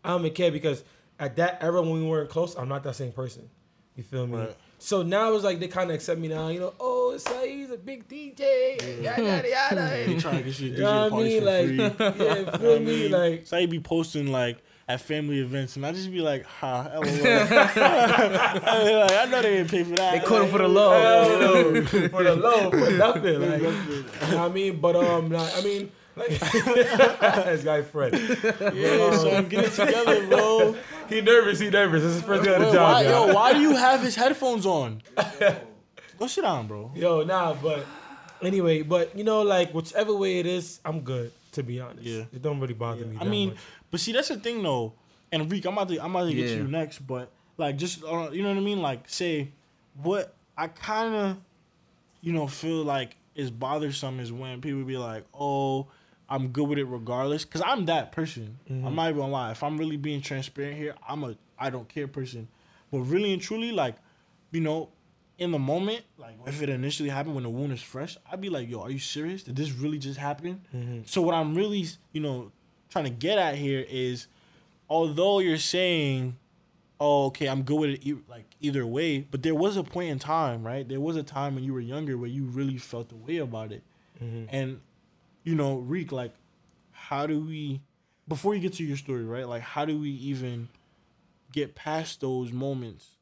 [0.04, 0.84] I don't care because
[1.18, 3.48] at that era when we weren't close, I'm not that same person.
[3.96, 4.38] You feel me?
[4.38, 4.56] Right.
[4.78, 6.48] So now it's like they kind of accept me now.
[6.48, 9.02] You know, oh, he's a big DJ.
[9.02, 10.06] Yada yada yada.
[10.06, 11.40] They trying to get you You DJ know what I mean?
[11.40, 12.26] for Like, free.
[12.26, 12.84] yeah, feel me?
[12.84, 14.58] mean, Like, so you be posting like
[14.88, 17.02] at family events, and I just be like, ha, lol.
[17.04, 20.12] I, mean, like, I know they didn't pay for that.
[20.12, 21.82] They caught him for the low.
[22.08, 23.40] for the low, for nothing.
[23.40, 28.14] Like, you know what I mean, but um, like, I mean, like, this guy Fred.
[28.14, 30.74] Yeah, so get it together, bro.
[31.08, 31.58] He nervous.
[31.58, 32.02] He nervous.
[32.02, 32.92] This is his first day on the job.
[32.94, 35.02] why, yo, why do you have his headphones on?
[36.18, 36.90] Go sit down, bro.
[36.96, 37.86] Yo, nah, but
[38.42, 41.30] anyway, but you know, like whichever way it is, I'm good.
[41.52, 42.24] To be honest, Yeah.
[42.32, 43.16] it don't really bother me.
[43.18, 43.58] I mean, much.
[43.90, 44.94] But see, that's the thing though.
[45.30, 46.54] And Reek, I'm about to, I'm about to get Yeah.
[46.54, 48.80] to you next, but like, just uh, you know what I mean?
[48.80, 49.48] Like, say
[50.02, 51.36] what I kind of,
[52.20, 55.86] you know, feel like is bothersome is when people be like, "Oh,
[56.28, 58.58] I'm good with it regardless," because I'm that person.
[58.68, 59.50] I'm not even gonna lie.
[59.52, 62.48] If I'm really being transparent here, I'm a I don't care person.
[62.90, 63.96] But really and truly, like,
[64.50, 64.88] you know,
[65.38, 68.48] in the moment, like if it initially happened when the wound is fresh, I'd be
[68.50, 69.42] like, "Yo, are you serious?
[69.44, 70.60] Did this really just happen?"
[71.06, 72.50] So what I'm really, you know,
[72.90, 74.26] trying to get at here is,
[74.88, 76.36] although you're saying,
[77.00, 80.10] "Oh, okay, I'm good with it," e- like either way, but there was a point
[80.10, 80.88] in time, right?
[80.88, 83.72] There was a time when you were younger where you really felt the way about
[83.72, 83.82] it,
[84.22, 84.44] mm-hmm.
[84.50, 84.80] and
[85.44, 86.34] you know, Reek, like,
[86.92, 87.80] how do we?
[88.26, 89.48] Before you get to your story, right?
[89.48, 90.68] Like, how do we even
[91.52, 93.16] get past those moments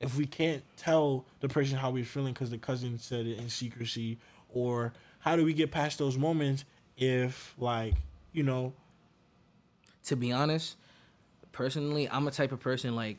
[0.00, 3.48] if we can't tell the person how we're feeling because the cousin said it in
[3.48, 6.64] secrecy, or how do we get past those moments
[6.96, 7.94] if, like,
[8.32, 8.72] you know,
[10.04, 10.76] to be honest,
[11.52, 13.18] personally, I'm a type of person like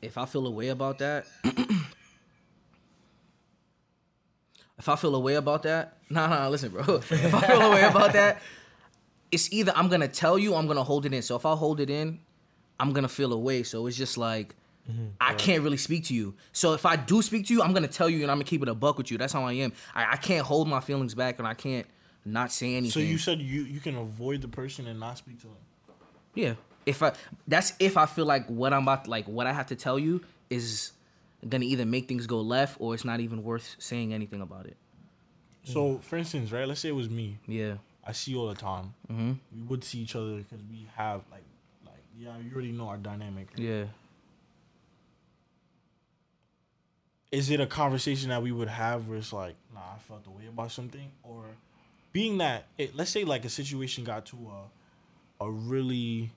[0.00, 1.26] if I feel a way about that,
[4.78, 6.82] if I feel a way about that, nah, nah, listen, bro.
[7.10, 8.42] If I feel a way about that,
[9.30, 11.22] it's either I'm gonna tell you, or I'm gonna hold it in.
[11.22, 12.20] So if I hold it in,
[12.78, 13.62] I'm gonna feel a way.
[13.62, 14.54] So it's just like
[14.90, 15.06] mm-hmm.
[15.20, 16.34] I can't really speak to you.
[16.52, 18.62] So if I do speak to you, I'm gonna tell you, and I'm gonna keep
[18.62, 19.18] it a buck with you.
[19.18, 19.72] That's how I am.
[19.94, 21.86] I, I can't hold my feelings back, and I can't
[22.24, 22.90] not say anything.
[22.90, 25.56] So you said you you can avoid the person and not speak to them.
[26.34, 26.54] Yeah.
[26.84, 27.12] If I
[27.46, 30.20] that's if I feel like what I'm about like what I have to tell you
[30.50, 30.92] is
[31.48, 34.76] gonna either make things go left or it's not even worth saying anything about it.
[35.64, 36.66] So for instance, right?
[36.66, 37.38] Let's say it was me.
[37.46, 37.74] Yeah.
[38.04, 38.94] I see you all the time.
[39.10, 39.32] Mm-hmm.
[39.54, 41.44] We would see each other because we have like
[41.86, 43.48] like yeah, you already know our dynamic.
[43.56, 43.84] Yeah.
[47.30, 50.30] Is it a conversation that we would have where it's like, nah, I felt the
[50.30, 51.44] way about something, or
[52.12, 54.81] being that it, let's say like a situation got to a
[55.46, 56.30] a really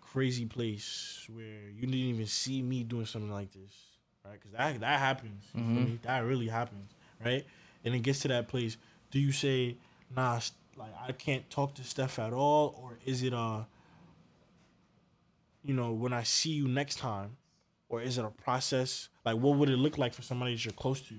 [0.00, 3.72] crazy place where you didn't even see me doing something like this,
[4.24, 4.34] right?
[4.34, 5.44] Because that that happens.
[5.54, 5.98] You feel me?
[6.02, 6.90] That really happens,
[7.24, 7.44] right?
[7.84, 8.76] And it gets to that place.
[9.10, 9.76] Do you say,
[10.14, 10.40] nah,
[10.76, 13.64] like I can't talk to Steph at all, or is it uh,
[15.64, 17.36] you know, when I see you next time,
[17.88, 19.08] or is it a process?
[19.24, 21.14] Like, what would it look like for somebody that you're close to?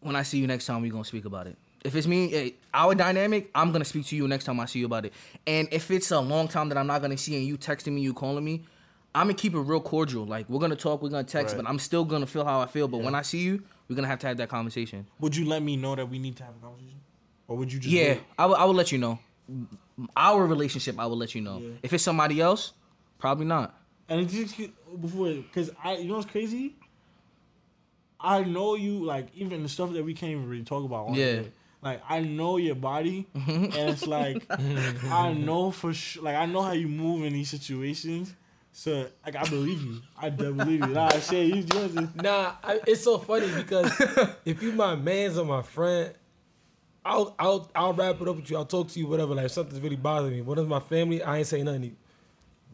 [0.00, 1.58] When I see you next time, we gonna speak about it.
[1.84, 4.80] If it's me, eh, our dynamic, I'm gonna speak to you next time I see
[4.80, 5.12] you about it.
[5.46, 8.00] And if it's a long time that I'm not gonna see and you texting me,
[8.00, 8.64] you calling me,
[9.14, 10.26] I'm gonna keep it real cordial.
[10.26, 11.62] Like we're gonna talk, we're gonna text, Right.
[11.62, 12.88] but I'm still gonna feel how I feel.
[12.88, 15.06] But when I see you, we're gonna have to have that conversation.
[15.20, 17.00] Would you let me know that we need to have a conversation,
[17.46, 18.22] or would you just Yeah, wait?
[18.38, 19.18] I will let you know.
[20.16, 21.58] Our relationship, I will let you know.
[21.58, 21.70] Yeah.
[21.82, 22.72] If it's somebody else,
[23.18, 23.74] probably not.
[24.08, 24.56] And it's just
[25.00, 26.74] before, because I, you know what's crazy?
[28.20, 31.10] I know you like even the stuff that we can't even really talk about.
[31.10, 31.14] Yeah.
[31.14, 31.52] here.
[31.80, 36.22] Like I know your body, and it's like I know for sure.
[36.22, 38.34] Like I know how you move in these situations.
[38.72, 40.00] So like I believe you.
[40.16, 40.94] I believe you.
[40.94, 43.92] Nah, Shay, you just Nah, I, it's so funny because
[44.44, 46.14] if you my man's or my friend,
[47.04, 48.56] I'll I'll I'll wrap it up with you.
[48.56, 49.34] I'll talk to you, whatever.
[49.34, 50.42] Like something's really bothering me.
[50.42, 51.22] What is my family?
[51.22, 51.96] I ain't saying nothing.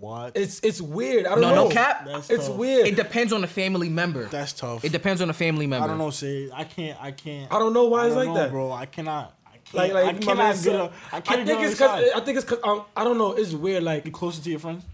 [0.05, 0.15] To you.
[0.25, 0.37] what?
[0.37, 1.27] It's it's weird.
[1.27, 1.65] I don't No, know.
[1.65, 2.05] no cap.
[2.07, 2.57] That's It's tough.
[2.57, 2.87] weird.
[2.87, 4.25] It depends on the family member.
[4.27, 4.85] That's tough.
[4.85, 5.85] It depends on the family member.
[5.85, 6.99] I don't know, Say I can't.
[7.03, 7.53] I can't.
[7.53, 8.51] I don't know why I it's don't like know, that.
[8.51, 8.73] bro.
[8.73, 9.37] I cannot.
[9.47, 9.75] I can't.
[9.75, 10.85] Like like I cannot get son- a.
[11.13, 12.05] I I can't think it's cause.
[12.15, 13.33] I think it's cause um, I don't know.
[13.33, 13.83] It's weird.
[13.83, 14.85] Like You closer to your friends?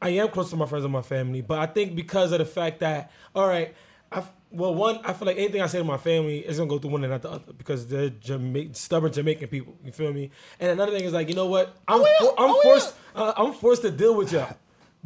[0.00, 2.44] I am close to my friends and my family, but I think because of the
[2.44, 3.74] fact that, all right,
[4.12, 6.70] I f- well, one, I feel like anything I say to my family is gonna
[6.70, 9.74] go through one and not the other because they're Jama- stubborn Jamaican people.
[9.84, 10.30] You feel me?
[10.60, 11.76] And another thing is like, you know what?
[11.88, 14.56] I'm for- I'm forced uh, I'm forced to deal with y'all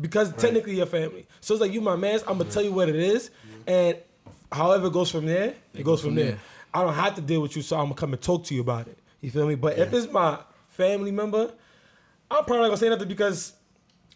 [0.01, 1.27] because technically you're family.
[1.41, 2.23] So it's like you my man's.
[2.23, 3.31] I'm gonna tell you what it is,
[3.67, 3.97] and
[4.51, 6.39] however it goes from there, it, goes from there.
[6.75, 8.61] I don't have to deal with you, so I'm gonna come and talk to you
[8.61, 8.99] about it.
[9.21, 9.55] You feel me?
[9.55, 10.39] But if it's my
[10.69, 11.53] family member,
[12.31, 13.53] I'm probably not gonna say nothing because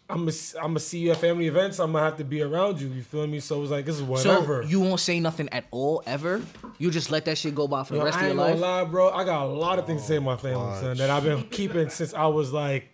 [0.09, 1.79] I'm gonna I'm gonna see you at family events.
[1.79, 2.87] I'm gonna have to be around you.
[2.87, 3.39] You feel me?
[3.39, 4.63] So it's like this is whatever.
[4.63, 6.41] So you won't say nothing at all ever.
[6.77, 8.55] You just let that shit go by for the Yo, rest I of ain't gonna
[8.55, 9.11] lie, bro.
[9.11, 11.43] I got a lot of things to say to my family, son, that I've been
[11.49, 12.89] keeping since I was like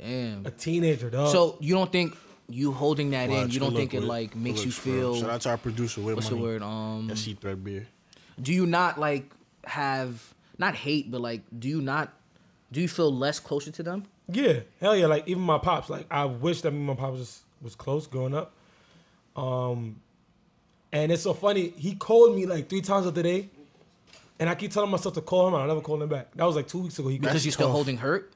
[0.00, 0.46] Damn.
[0.46, 1.30] a teenager, dog.
[1.32, 2.16] So you don't think
[2.48, 3.50] you holding that in?
[3.50, 4.92] You don't think it like good makes you looks, bro.
[4.94, 5.16] feel?
[5.16, 6.00] Shout out to our producer.
[6.00, 6.42] With What's money.
[6.42, 6.62] the word?
[6.62, 7.86] Um, Yes, he thread beer.
[8.40, 9.30] do you not like
[9.66, 12.12] have not hate, but like do you not
[12.72, 14.04] do you feel less closer to them?
[14.28, 15.06] yeah, hell yeah.
[15.06, 18.34] Like even my pops, like I wish that me my pops was, was close growing
[18.34, 18.52] up.
[19.36, 20.00] Um,
[20.92, 21.72] and it's so funny.
[21.76, 23.48] He called me like three times of the day,
[24.38, 25.54] and I keep telling myself to call him.
[25.54, 26.34] and I never called him back.
[26.34, 27.08] That was like two weeks ago.
[27.08, 28.32] He Because you're still holding hurt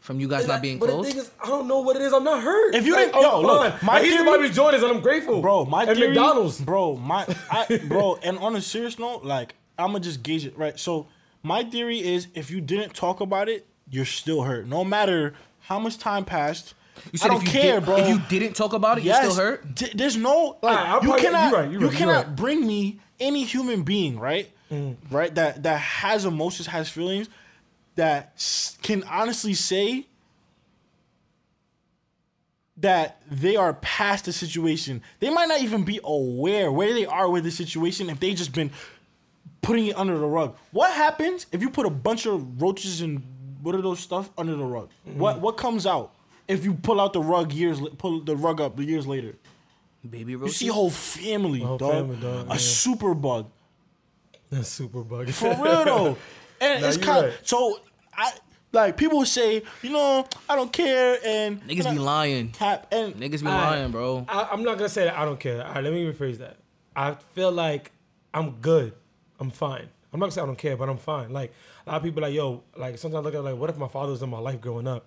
[0.00, 1.06] from you guys And not I- being but close.
[1.06, 2.12] the thing is, I don't know what it is.
[2.12, 2.74] I'm not hurt.
[2.74, 4.82] If you like, didn't- I'm yo, look, my like, he's theory- about to be Jordans,
[4.82, 6.60] and I'm grateful, Bro, my and theory, McDonald's.
[6.60, 10.56] Bro, my I, bro, and on a serious note, like I'm gonna just gauge it
[10.58, 10.78] right.
[10.78, 11.06] So
[11.42, 15.78] my theory is, if you didn't talk about it, you're still hurt, no matter how
[15.78, 16.74] much time passed.
[17.12, 17.96] you said I don't if you care, did, bro.
[17.96, 19.74] If you didn't talk about it, yes, you're still hurt.
[19.74, 22.26] d- there's no like Alright, I'll you probably- cannot you're right, you're you right, cannot
[22.26, 22.36] right.
[22.36, 24.96] bring me any human being right Mm.
[25.10, 27.28] right that that has emotions has feelings
[27.96, 28.32] that
[28.82, 30.06] can honestly say
[32.78, 35.02] that they are past the situation.
[35.18, 38.54] They might not even be aware where they are with the situation if they just
[38.54, 38.70] been
[39.62, 40.56] putting it under the rug.
[40.72, 43.22] What happens if you put a bunch of roaches and
[43.62, 44.88] what are those stuff under the rug?
[45.06, 45.18] Mm-hmm.
[45.18, 46.14] What what comes out
[46.48, 49.36] if you pull out the rug years pull the rug up years later?
[50.08, 50.62] Baby roaches.
[50.62, 51.92] You see whole family, whole dog.
[51.92, 52.56] family, dog, A yeah.
[52.56, 53.50] super bug.
[54.48, 55.28] That's super bug.
[55.30, 56.16] For real though.
[56.60, 57.38] And Nah, it's kind right.
[57.42, 57.80] so
[58.14, 58.32] I
[58.72, 62.50] like people say, you know, I don't care and Niggas and be I- lying.
[62.52, 63.78] Cap and Niggas be Alright.
[63.78, 64.24] lying, bro.
[64.28, 65.66] I, I'm not gonna say that I don't care.
[65.66, 66.56] All right, let me rephrase that.
[66.94, 67.92] I feel like
[68.34, 68.92] I'm good.
[69.38, 69.88] I'm fine.
[70.12, 71.32] I'm not gonna say I don't care, but I'm fine.
[71.32, 71.52] Like
[71.86, 73.88] a lot of people, like yo, like sometimes I look at like, what if my
[73.88, 75.06] father was in my life growing up?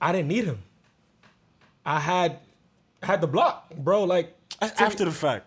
[0.00, 0.58] I didn't need him.
[1.86, 2.40] I had
[3.02, 4.04] had the block, bro.
[4.04, 5.46] Like That's after the fact.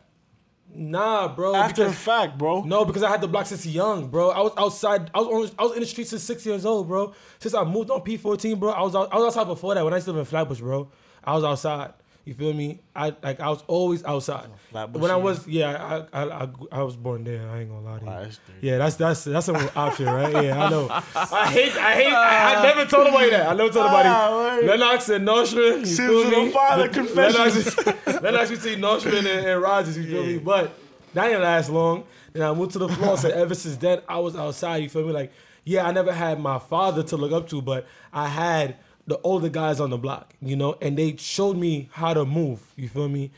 [0.74, 1.56] Nah, bro.
[1.56, 2.62] After the because- fact, bro.
[2.64, 4.30] No, because I had the block since young, bro.
[4.30, 5.12] I was outside.
[5.14, 7.14] I was on, I was in the streets since six years old, bro.
[7.40, 8.72] Since I moved on P14, bro.
[8.72, 10.60] I was out, I was outside before that when I used to live in Flatbush,
[10.60, 10.90] bro.
[11.24, 11.94] I was outside.
[12.24, 12.80] You feel me?
[12.96, 14.48] I like I was always outside.
[14.70, 17.50] Flatbush, when I was yeah, I, I I I was born there.
[17.50, 18.12] I ain't gonna lie to you.
[18.12, 20.32] Ah, yeah, that's that's that's an option, right?
[20.44, 20.88] Yeah, I know.
[21.16, 23.48] I hate I hate I, I never told nobody that.
[23.48, 24.10] I never told nobody.
[24.10, 24.66] Ah, wait.
[24.66, 25.88] Lenox and Nostrand.
[25.88, 26.46] You feel me?
[26.46, 29.98] the Father Lenox, Lenox between Nostrand and, and Rogers.
[29.98, 30.38] You feel me?
[30.38, 30.74] But
[31.16, 32.04] that didn't last long.
[32.34, 33.18] Then I moved to the floor.
[33.18, 34.78] So ever since then, I was outside.
[34.78, 35.12] You feel me?
[35.12, 35.32] Like,
[35.64, 39.50] yeah, I never had my father to look up to, but I had the older
[39.50, 42.60] guys on the block, you know, and they showed me how to move.
[42.76, 43.32] You feel me?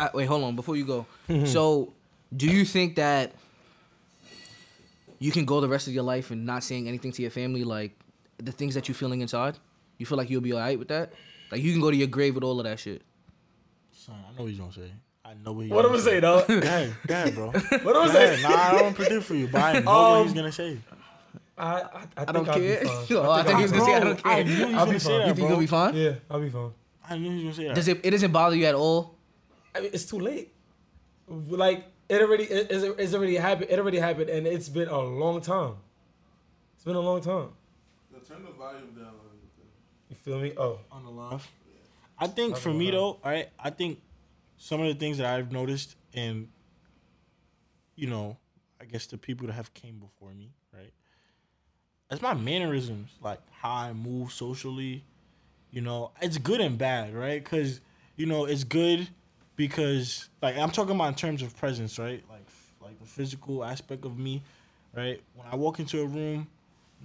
[0.00, 0.56] I, wait, hold on.
[0.56, 1.46] Before you go, Mm-hmm.
[1.46, 1.92] so
[2.36, 3.32] do you think that
[5.18, 7.64] you can go the rest of your life and not saying anything to your family,
[7.64, 7.92] like
[8.38, 9.56] the things that you're feeling inside?
[9.98, 11.12] You feel like you'll be alright with that?
[11.52, 13.02] Like you can go to your grave with all of that shit.
[13.92, 14.90] Son, I know what he's gonna say.
[15.24, 16.46] I know what he's What I'm gonna say, dog?
[16.48, 17.46] Go ahead, go bro.
[17.52, 18.42] What I'm gonna say?
[18.42, 20.78] Nah, I don't predict for you, but I know what Um, he's gonna say.
[21.56, 21.82] I, I, I,
[22.18, 22.80] I don't think I'll be care.
[23.30, 24.44] I think he was gonna say I don't Bro, I care.
[24.44, 25.18] knew he was I'll be gonna say fine.
[25.20, 25.48] that, You think bro.
[25.50, 25.94] you'll be fine?
[25.94, 26.70] Yeah, I'll be fine.
[27.08, 27.74] I knew he was gonna say that.
[27.76, 28.00] Does it?
[28.04, 29.14] It doesn't bother you at all?
[29.74, 30.52] I mean, it's too late.
[31.28, 33.70] Like it already, it, it's, it's already happened.
[33.70, 35.74] It already happened, and it's been a long time.
[36.76, 37.48] It's been a long time.
[38.12, 39.68] Now turn the volume down on the thing.
[40.10, 40.52] You feel me?
[40.56, 41.48] Oh, on the live.
[42.18, 44.00] I think Talk for me though, all right, I think
[44.56, 46.48] some of the things that I've noticed and
[47.96, 48.36] you know,
[48.80, 50.63] I guess the people that have came before me, right?
[52.14, 55.02] That's my mannerisms, like how I move socially.
[55.72, 57.44] You know, it's good and bad, right?
[57.44, 57.80] Cuz
[58.16, 59.08] you know, it's good
[59.56, 62.22] because like I'm talking about in terms of presence, right?
[62.30, 62.46] Like
[62.80, 64.42] like the physical aspect of me,
[64.94, 65.20] right?
[65.34, 66.46] When I walk into a room,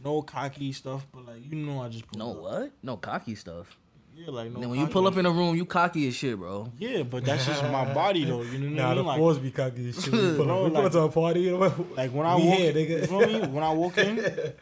[0.04, 2.41] no cocky stuff, but like you know I just pulled No up.
[2.62, 2.72] what?
[2.84, 3.76] No cocky stuff.
[4.15, 6.38] Yeah, like no then when you pull up in a room, you cocky as shit,
[6.38, 6.72] bro.
[6.78, 8.43] Yeah, but that's just my body though.
[8.43, 9.06] You know what nah, I the mean?
[9.08, 10.13] Like, fours be cocky as shit.
[10.13, 11.39] We pull, Bro, up, we pull like- up to a party.
[11.41, 13.08] You know, like when I we walk, here, you nigga.
[13.08, 13.48] feel me?
[13.48, 14.17] When I walk in,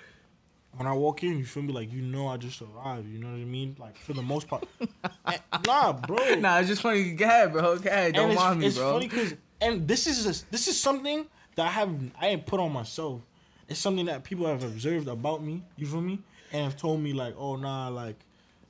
[0.78, 1.74] when I walk in, you feel me?
[1.74, 3.10] Like you know, I just arrived.
[3.10, 3.76] You know what I mean?
[3.80, 4.68] Like for the most part,
[5.26, 6.36] And- nah, bro.
[6.36, 7.12] Nah, it's just funny.
[7.12, 7.78] Go ahead, bro.
[7.78, 8.14] Go ahead.
[8.14, 8.94] Don't it's, mind me, it's bro.
[8.94, 12.60] funny because and this is a, this is something that I have I ain't put
[12.60, 13.22] on myself.
[13.68, 15.64] It's something that people have observed about me.
[15.76, 16.20] You feel me?
[16.54, 18.16] And have told me like, oh nah, like,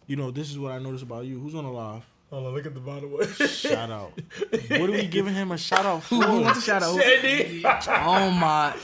[0.08, 1.39] you know, this is what I noticed about you.
[1.39, 2.04] Who's on the live?
[2.30, 3.26] Hold on, look at the bottom one.
[3.48, 4.12] Shout out.
[4.52, 6.16] what are we giving him a shout out for?
[6.16, 7.00] Who, who wants a shout out?
[7.02, 7.63] Shandy.
[7.66, 8.76] Oh my.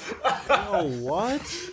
[0.50, 1.70] Yo, what?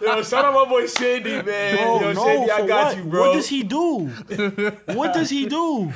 [0.00, 1.76] Yo, shout out my boy Shandy, man.
[1.76, 2.96] Bro, Yo, no, Shandy, I got what?
[2.96, 3.20] you, bro.
[3.20, 4.06] What does he do?
[4.94, 5.92] what does he do?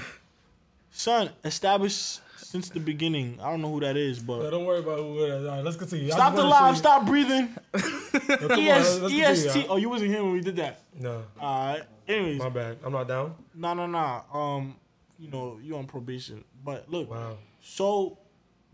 [0.90, 3.38] Son, established since the beginning.
[3.40, 5.46] I don't know who that is, Yo, but don't worry about who it is.
[5.46, 6.06] All right, let's continue.
[6.08, 6.72] I stop the live.
[6.74, 7.54] you- Stop breathing.
[7.74, 9.56] Yo, come on, ES, let's continue, EST.
[9.60, 9.66] y'all.
[9.70, 10.80] Oh, you wasn't here when we did that.
[10.98, 11.82] No, All right.
[12.08, 12.78] Anyways, my bad.
[12.84, 13.34] I'm not down.
[13.54, 14.22] no, no, no.
[14.32, 14.74] Um,
[15.18, 16.44] you know, you're on probation.
[16.64, 17.38] But look, Wow.
[17.62, 18.18] so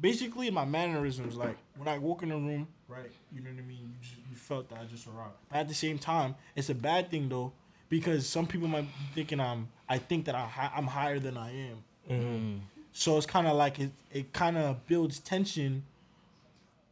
[0.01, 3.11] basically, my mannerisms, like when I walk in the room, right?
[3.33, 3.79] You know what I mean.
[3.81, 5.35] You, just, you felt that I just arrived.
[5.51, 7.53] But at the same time, it's a bad thing though,
[7.89, 9.69] because some people might be thinking I'm.
[9.89, 11.85] I think that I hi- I'm higher than I am.
[12.11, 12.57] Mm-hmm.
[12.93, 13.91] So it's kind of like it.
[14.13, 15.85] It kind of builds tension.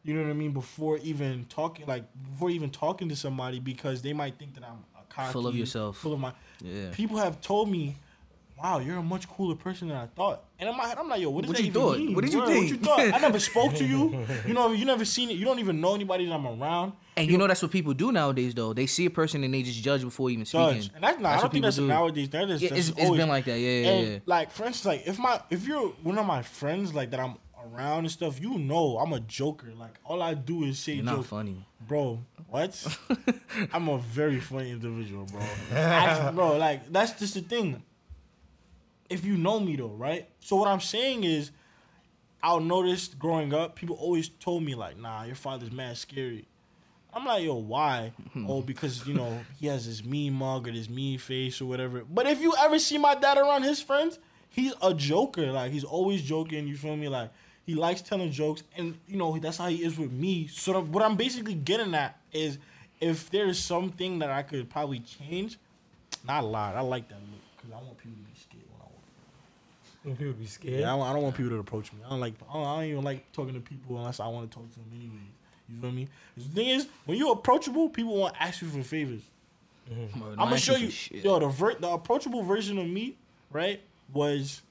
[0.02, 0.52] You know what I mean?
[0.52, 4.82] Before even talking, like before even talking to somebody, because they might think that I'm
[4.98, 5.98] a cocky, Full of yourself.
[5.98, 6.32] full of my.
[6.62, 6.88] Yeah.
[6.92, 7.96] People have told me,
[8.62, 11.20] "Wow, you're a much cooler person than I thought." And in my head, I'm like,
[11.20, 11.98] "Yo, what What that you even thought?
[11.98, 12.14] mean?
[12.14, 12.60] What did you Word, think?
[12.60, 13.14] What you thought?
[13.14, 14.26] I never spoke to you.
[14.46, 15.36] You know, you never seen it.
[15.36, 16.92] You don't even know anybody that I'm around.
[17.16, 18.72] And you know that's what people do nowadays, though.
[18.72, 20.82] They see a person and they just judge before even speaking.
[20.82, 20.90] Judge.
[20.94, 21.38] And that's not.
[21.38, 21.86] I don't think that's do.
[21.86, 22.28] nowadays.
[22.30, 22.62] That is.
[22.62, 23.58] Yeah, that's it's, it's been like that.
[23.58, 24.18] Yeah, yeah, and yeah.
[24.26, 27.36] like for instance, like if my if you're one of my friends like that I'm
[27.72, 29.72] around and stuff, you know I'm a joker.
[29.76, 31.66] Like all I do is say You're not funny.
[31.86, 32.98] Bro, what?
[33.72, 35.40] I'm a very funny individual, bro.
[35.72, 37.82] Actually, bro, like that's just the thing.
[39.10, 40.28] If you know me though, right?
[40.40, 41.50] So what I'm saying is
[42.42, 46.46] I'll notice growing up, people always told me like, nah, your father's mad scary.
[47.12, 48.12] I'm like, yo, why?
[48.48, 52.04] oh, because you know he has this mean mug or this mean face or whatever.
[52.08, 54.18] But if you ever see my dad around his friends,
[54.48, 55.50] he's a joker.
[55.50, 56.68] Like he's always joking.
[56.68, 57.08] You feel me?
[57.08, 57.30] Like
[57.66, 60.46] he likes telling jokes, and you know that's how he is with me.
[60.46, 62.58] So what I'm basically getting at is,
[63.00, 65.58] if there's something that I could probably change,
[66.26, 66.76] not a lot.
[66.76, 69.02] I like that look because I want people to be scared when I walk.
[70.02, 70.80] When people be scared.
[70.80, 71.98] Yeah, I don't, I don't want people to approach me.
[72.06, 72.34] I don't like.
[72.48, 74.78] I don't, I don't even like talking to people unless I want to talk to
[74.78, 75.20] them anyway.
[75.68, 76.08] You feel me?
[76.36, 79.20] The thing is, when you're approachable, people won't ask you for favors.
[79.90, 83.16] I'm gonna show you, yo, the ver- the approachable version of me,
[83.50, 83.80] right,
[84.12, 84.62] was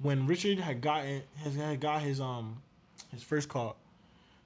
[0.00, 2.60] when Richard had gotten has had got his um
[3.12, 3.74] his first car.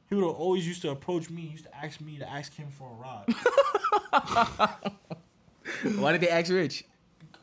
[0.09, 1.42] He would always used to approach me.
[1.42, 3.24] He used to ask me to ask him for a ride.
[5.98, 6.85] Why did they ask Rich?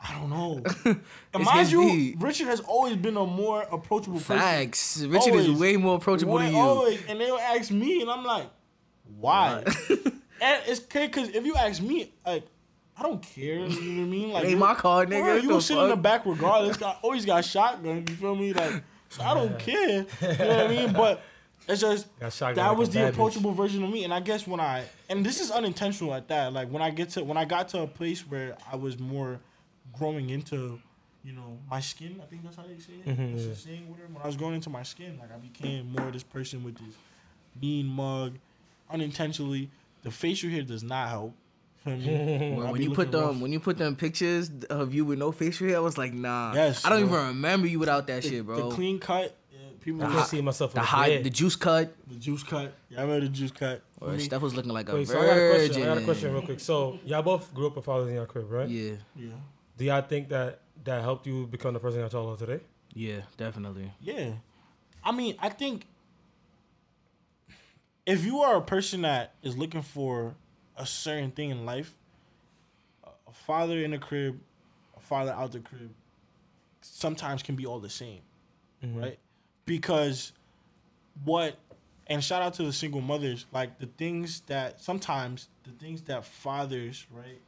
[0.08, 0.62] I don't know.
[1.34, 2.16] and mind you, beat.
[2.20, 4.38] Richard has always been a more approachable person.
[4.38, 5.02] Facts.
[5.02, 5.48] Richard Always.
[5.48, 6.60] is way more approachable Way- than you.
[6.60, 8.48] Always, and they'll ask me, and I'm like,
[9.18, 9.62] why?
[9.90, 12.44] and it's crazy because if you ask me, like,
[12.96, 13.54] I don't care.
[13.54, 14.30] You know what I mean?
[14.32, 15.22] Like, Ain't you- my car, nigga.
[15.22, 16.76] Bro, you the gonna sit in the back regardless.
[16.76, 18.04] Got always got shotgun.
[18.08, 18.52] You feel me?
[18.52, 19.78] Like, so I don't care.
[19.88, 20.92] You know what I mean?
[20.92, 21.22] But
[21.68, 23.14] it's just that like was the bad bitch.
[23.14, 24.04] approachable version of me.
[24.04, 26.52] And I guess when I and this is unintentional at that.
[26.52, 29.40] Like when I get to when I got to a place where I was more
[29.98, 30.78] growing into,
[31.24, 32.20] you know, my skin.
[32.22, 33.06] I think that's how they say it.
[33.06, 33.48] Mhm, That's yeah.
[33.50, 34.12] the saying, whatever.
[34.12, 36.94] When I was growing into my skin, like I became more this person with this
[37.60, 38.34] mean mug,
[38.90, 39.70] unintentionally.
[40.02, 41.34] The facial hair does not help.
[41.84, 42.54] Feel me?
[42.56, 43.30] When, when you put looking rough.
[43.32, 46.12] them when you put them pictures of you with no facial hair, I was like,
[46.12, 46.52] nah.
[46.54, 47.16] Yes, I don't bro.
[47.16, 48.68] even remember you without that the, shit, bro.
[48.70, 50.02] the clean cut, yeah, people.
[50.02, 51.94] I was- can't see myself the in high, the the juice cut.
[52.08, 52.74] The juice cut.
[52.90, 53.82] Yeah, I remember the juice cut.
[54.00, 55.82] Or I mean, Steph was looking like a Wait, so I got a question.
[55.82, 56.60] I got a question real quick.
[56.60, 58.68] So y'all both grew up with fathers in your crib, right?
[58.68, 59.28] Yeah, yeah,
[59.76, 62.60] Do y'all think that that helped you become the person that y'all are today?
[62.94, 63.92] yeah, definitely.
[64.00, 64.32] yeah.
[65.04, 65.86] I mean, I think
[68.06, 70.34] if you are a person that is looking for
[70.76, 71.94] a certain thing in life,
[73.04, 74.40] a a father in the crib,
[74.96, 75.90] a father out the crib,
[76.80, 78.20] sometimes can be all the same,
[78.82, 78.98] mm-hmm.
[78.98, 79.18] right?
[79.64, 80.32] Because
[81.24, 81.56] what
[82.06, 86.24] and shout out to the single mothers like the things that sometimes the things that
[86.24, 87.40] fathers right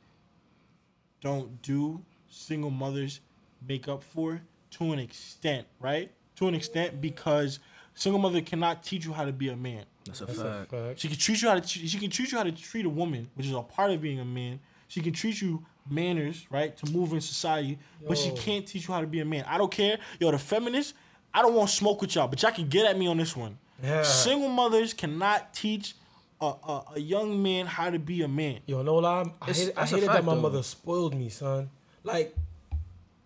[1.20, 3.20] don't do single mothers
[3.66, 7.58] make up for to an extent right to an extent because
[7.94, 10.70] single mother cannot teach you how to be a man That's a That's a fact.
[10.70, 11.00] fact.
[11.00, 13.28] she can treat you how to she can treat you how to treat a woman,
[13.34, 14.60] which is a part of being a man.
[14.86, 18.94] She can treat you manners, right, to move in society, but she can't teach you
[18.94, 19.44] how to be a man.
[19.48, 20.94] I don't care, yo, the feminists.
[21.34, 23.36] I don't want to smoke with y'all, but y'all can get at me on this
[23.36, 23.58] one.
[23.82, 24.02] Yeah.
[24.02, 25.94] Single mothers cannot teach
[26.40, 28.60] a, a, a young man how to be a man.
[28.66, 30.40] Yo, no lie, I hate, I that's a hated that my though.
[30.40, 31.68] mother spoiled me, son.
[32.08, 32.34] Like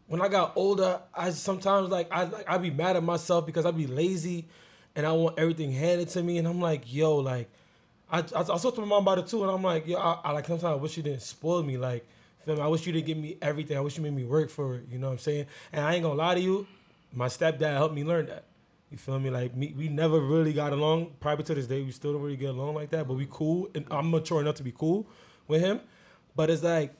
[0.09, 3.64] when I got older, I sometimes like I like I be mad at myself because
[3.64, 4.47] I be lazy,
[4.95, 7.49] and I want everything handed to me, and I'm like, yo, like
[8.11, 10.18] I I, I talked to my mom about it too, and I'm like, yo, I,
[10.25, 12.05] I like sometimes I wish you didn't spoil me, like.
[12.45, 12.62] Feel me?
[12.62, 13.77] I wish you didn't give me everything.
[13.77, 14.87] I wish you made me work for it.
[14.90, 15.47] You know what I'm saying?
[15.73, 16.66] And I ain't gonna lie to you,
[17.12, 18.47] my stepdad helped me learn that.
[18.90, 19.31] You feel me?
[19.31, 21.12] Like me, we never really got along.
[21.21, 23.07] Probably to this day, we still don't really get along like that.
[23.07, 25.07] But we cool, and I'm mature enough to be cool
[25.47, 25.81] with him.
[26.35, 26.92] But it's like,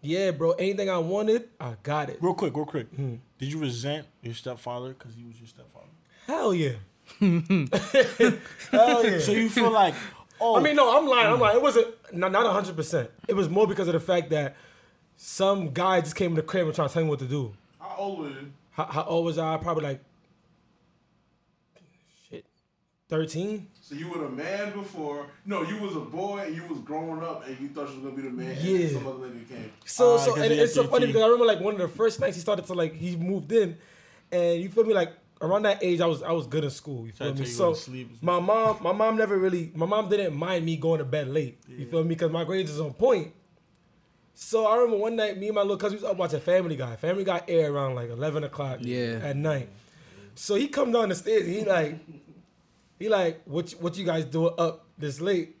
[0.00, 0.52] yeah, bro.
[0.52, 2.18] Anything I wanted, I got it.
[2.20, 2.88] Real quick, real quick.
[2.94, 3.16] Hmm.
[3.38, 5.86] Did you resent your stepfather because he was your stepfather?
[6.26, 6.72] Hell yeah.
[8.70, 9.18] Hell yeah.
[9.18, 9.94] So you feel like,
[10.40, 11.32] oh, I mean, no, I'm lying.
[11.32, 11.56] I'm lying.
[11.56, 12.76] It wasn't not not 100.
[12.76, 14.56] percent It was more because of the fact that
[15.16, 17.54] some guy just came in the crib and trying to tell me what to do.
[17.80, 18.52] How old were you?
[18.72, 19.56] How, how old was I?
[19.56, 20.00] Probably like
[22.30, 22.44] shit,
[23.08, 23.66] 13.
[23.80, 25.26] So you were a man before.
[25.46, 28.04] No, you was a boy and you was growing up and you thought you was
[28.04, 28.56] gonna be the man.
[28.60, 28.80] Yeah.
[28.80, 29.72] And some other lady came.
[29.86, 31.80] So Ah, so 'cause and of it's so funny because I remember like one of
[31.80, 33.78] the first nights he started to like he moved in,
[34.30, 37.06] and you feel me like around that age I was I was good in school.
[37.06, 37.40] You feel me?
[37.40, 38.10] you So to sleep.
[38.20, 41.58] my mom my mom never really my mom didn't mind me going to bed late.
[41.66, 42.10] You feel me?
[42.10, 43.32] Because my grades is on point.
[44.34, 46.94] So I remember one night me and my little cousin was up watching Family Guy.
[46.96, 49.18] Family Guy air around like eleven o'clock Yeah.
[49.22, 49.70] at night.
[50.34, 51.98] So he come down the stairs and he like
[52.98, 55.56] he like what you- what you guys doing up this late?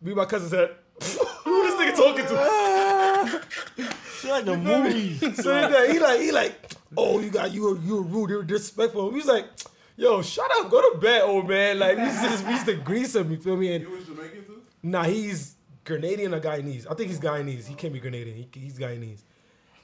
[0.00, 0.70] Me and my cousin said,
[1.44, 3.42] who this nigga talking to?
[3.78, 5.14] it's like a movie.
[5.42, 8.36] So he like, he like, he like, oh, you got you were you rude, you
[8.36, 9.12] were disrespectful.
[9.12, 9.46] He's like,
[9.96, 11.78] yo, shut up, go to bed, old man.
[11.78, 13.74] Like we used to, just, we used to grease him, you feel me?
[13.74, 14.62] And You was Jamaican too?
[14.82, 16.86] nah, he's Grenadian or Guyanese.
[16.90, 17.66] I think he's Guyanese.
[17.66, 18.34] He can't be Grenadian.
[18.36, 19.22] He, he's Guyanese.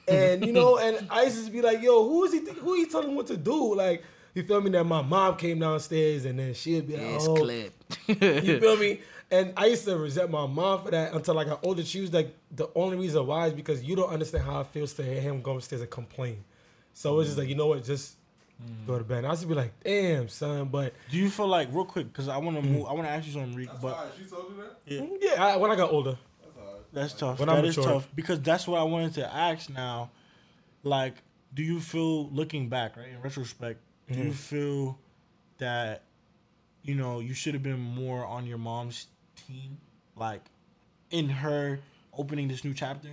[0.07, 2.39] And you know, and I used to be like, yo, who is he?
[2.39, 3.73] Think, who he telling what to do?
[3.75, 4.03] Like,
[4.33, 4.69] you feel me?
[4.71, 7.97] That my mom came downstairs and then she'd be like, It's oh, clipped.
[8.07, 8.15] you
[8.59, 9.01] feel me?
[9.31, 11.83] And I used to resent my mom for that until I got older.
[11.83, 14.93] She was like, the only reason why is because you don't understand how it feels
[14.93, 16.43] to hear him go upstairs and complain.
[16.93, 18.15] So it's just like, you know what, just
[18.61, 18.85] mm.
[18.85, 19.19] go to bed.
[19.19, 22.07] And I used to be like, damn, son, but Do you feel like real quick?
[22.13, 22.71] Because I want to mm.
[22.71, 22.85] move.
[22.85, 23.69] I want to ask you something, Reek.
[23.81, 24.07] But fine.
[24.19, 24.77] She told you that?
[24.85, 26.81] yeah, mm, yeah, I, when I got older, That's alright.
[26.93, 27.39] that's tough.
[27.39, 27.93] When That I'm is mature.
[27.93, 29.67] tough because that's what I wanted to ask.
[29.69, 30.11] Now,
[30.83, 31.15] like,
[31.55, 33.07] do you feel looking back, right?
[33.07, 34.27] In retrospect, do Mm-hmm.
[34.27, 34.97] you feel
[35.59, 36.03] that
[36.83, 39.07] you know you should have been more on your mom's
[39.47, 39.77] team,
[40.15, 40.41] like
[41.11, 41.79] in her
[42.17, 43.09] opening this new chapter,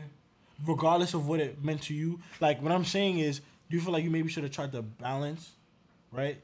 [0.67, 2.19] regardless of what it meant to you?
[2.41, 3.39] Like, what I'm saying is,
[3.71, 5.53] do you feel like you maybe should have tried to balance,
[6.11, 6.39] right?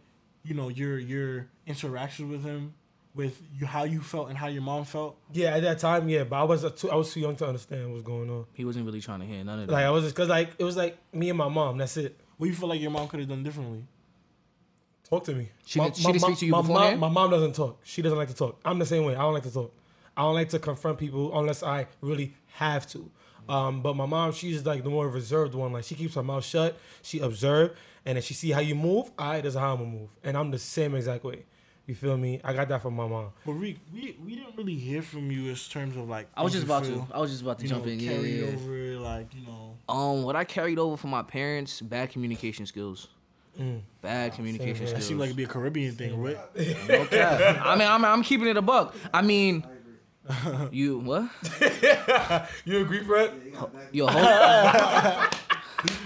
[0.45, 2.75] You know, your your interactions with him,
[3.17, 5.17] with you, how you felt and how your mom felt.
[5.33, 7.47] yeah, at that time, yeah, but I was uh, too, I was too young to
[7.49, 8.47] understand what's going on.
[8.53, 9.73] he wasn't really trying to hear none of that.
[9.73, 11.79] Like I was just cause like it was like me and my mom.
[11.79, 12.17] That's it.
[12.37, 13.83] What you feel like your mom could have done differently?
[15.09, 15.51] Talk to me.
[15.65, 17.01] She did- she did speak to you my beforehand?
[17.01, 17.79] Mom, my mom doesn't talk.
[17.85, 18.59] She doesn't like to talk.
[18.65, 19.15] I'm the same way.
[19.15, 19.73] I don't like to talk.
[20.17, 23.11] I don't like to confront people unless I really have to.
[23.49, 25.73] Um, but my mom, she's like the more reserved one.
[25.73, 26.77] Like she keeps her mouth shut.
[27.03, 30.09] She observe, and if she see how you move, I that's how I'm gonna move.
[30.25, 31.45] And I'm the same exact way.
[31.87, 32.41] You feel me?
[32.43, 33.29] I got that from my mom.
[33.45, 36.27] But Reek, we we didn't really hear from you in terms of like.
[36.37, 37.15] I was just about feel, to.
[37.15, 38.01] I was just about to You jump know, in.
[38.01, 38.57] Yeah, carried yeah, yeah.
[38.57, 39.77] over, like you know.
[39.89, 43.07] Um, what I carried over from my parents, bad communication skills.
[43.59, 43.81] Mm.
[44.03, 44.85] Bad communication here.
[44.85, 45.07] That skills.
[45.07, 46.37] seemed like it'd be a Caribbean thing, right?
[46.57, 47.23] okay.
[47.23, 48.95] I mean, I'm, I'm keeping it a buck.
[49.15, 49.65] I mean,
[50.71, 51.29] you what?
[52.65, 53.33] You agree, Fred?
[53.93, 55.25] Yo, hold,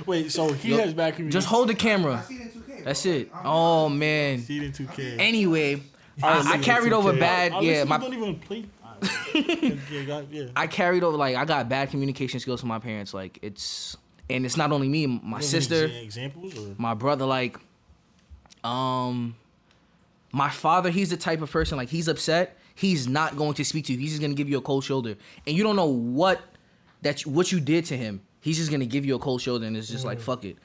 [0.06, 2.22] Wait, so he Yo, has back in just hold the camera.
[2.26, 2.84] See it in 2K.
[2.84, 3.30] That's it.
[3.34, 4.40] I'm- Oh man.
[4.40, 5.16] See it in 2K.
[5.18, 5.82] Anyway,
[6.22, 7.52] I I, I carried over bad.
[7.52, 8.64] I Yeah, my don't even play.
[9.34, 10.44] Yeah, got- yeah.
[10.54, 13.14] I carried over like I got bad communication skills from my parents.
[13.14, 13.96] Like it's
[14.30, 17.26] and it's not only me, my You sister, examples or my brother.
[17.26, 17.58] Like,
[18.64, 19.36] um,
[20.32, 20.90] my father.
[20.90, 22.56] He's the type of person like he's upset.
[22.74, 23.98] He's not going to speak to you.
[23.98, 25.16] He's just gonna give you a cold shoulder,
[25.46, 26.40] and you don't know what
[27.02, 28.22] that you, what you did to him.
[28.40, 30.56] He's just gonna give you a cold shoulder, and it's just like fuck it.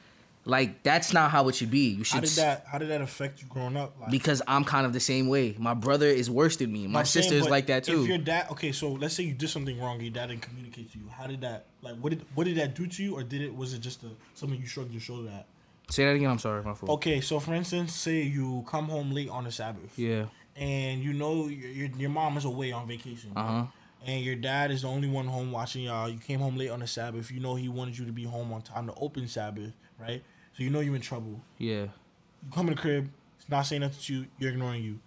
[0.47, 1.89] Like that's not how it should be.
[1.89, 2.15] You should.
[2.15, 3.99] how did that how did that affect you growing up?
[3.99, 5.55] Like, because I'm kind of the same way.
[5.57, 6.85] My brother is worse than me.
[6.85, 8.03] My I'm saying, sister is like that too.
[8.03, 10.91] If your dad, okay, so let's say you did something wrong, your dad didn't communicate
[10.91, 11.05] to you.
[11.09, 13.55] How did that, like, what did what did that do to you, or did it
[13.55, 15.47] was it just a, something you shrugged your shoulder at?
[15.89, 16.29] Say that again.
[16.29, 16.91] I'm sorry, my fault.
[16.91, 20.25] Okay, so for instance, say you come home late on a Sabbath, Yeah.
[20.55, 23.65] and you know your your, your mom is away on vacation, Uh huh.
[24.05, 26.07] and your dad is the only one home watching y'all.
[26.07, 27.31] You came home late on the Sabbath.
[27.31, 30.23] You know he wanted you to be home on time to open Sabbath, right?
[30.55, 31.41] So you know you're in trouble.
[31.57, 31.83] Yeah.
[31.83, 34.25] You come in the crib, he's not saying nothing to you.
[34.39, 34.99] You're ignoring you.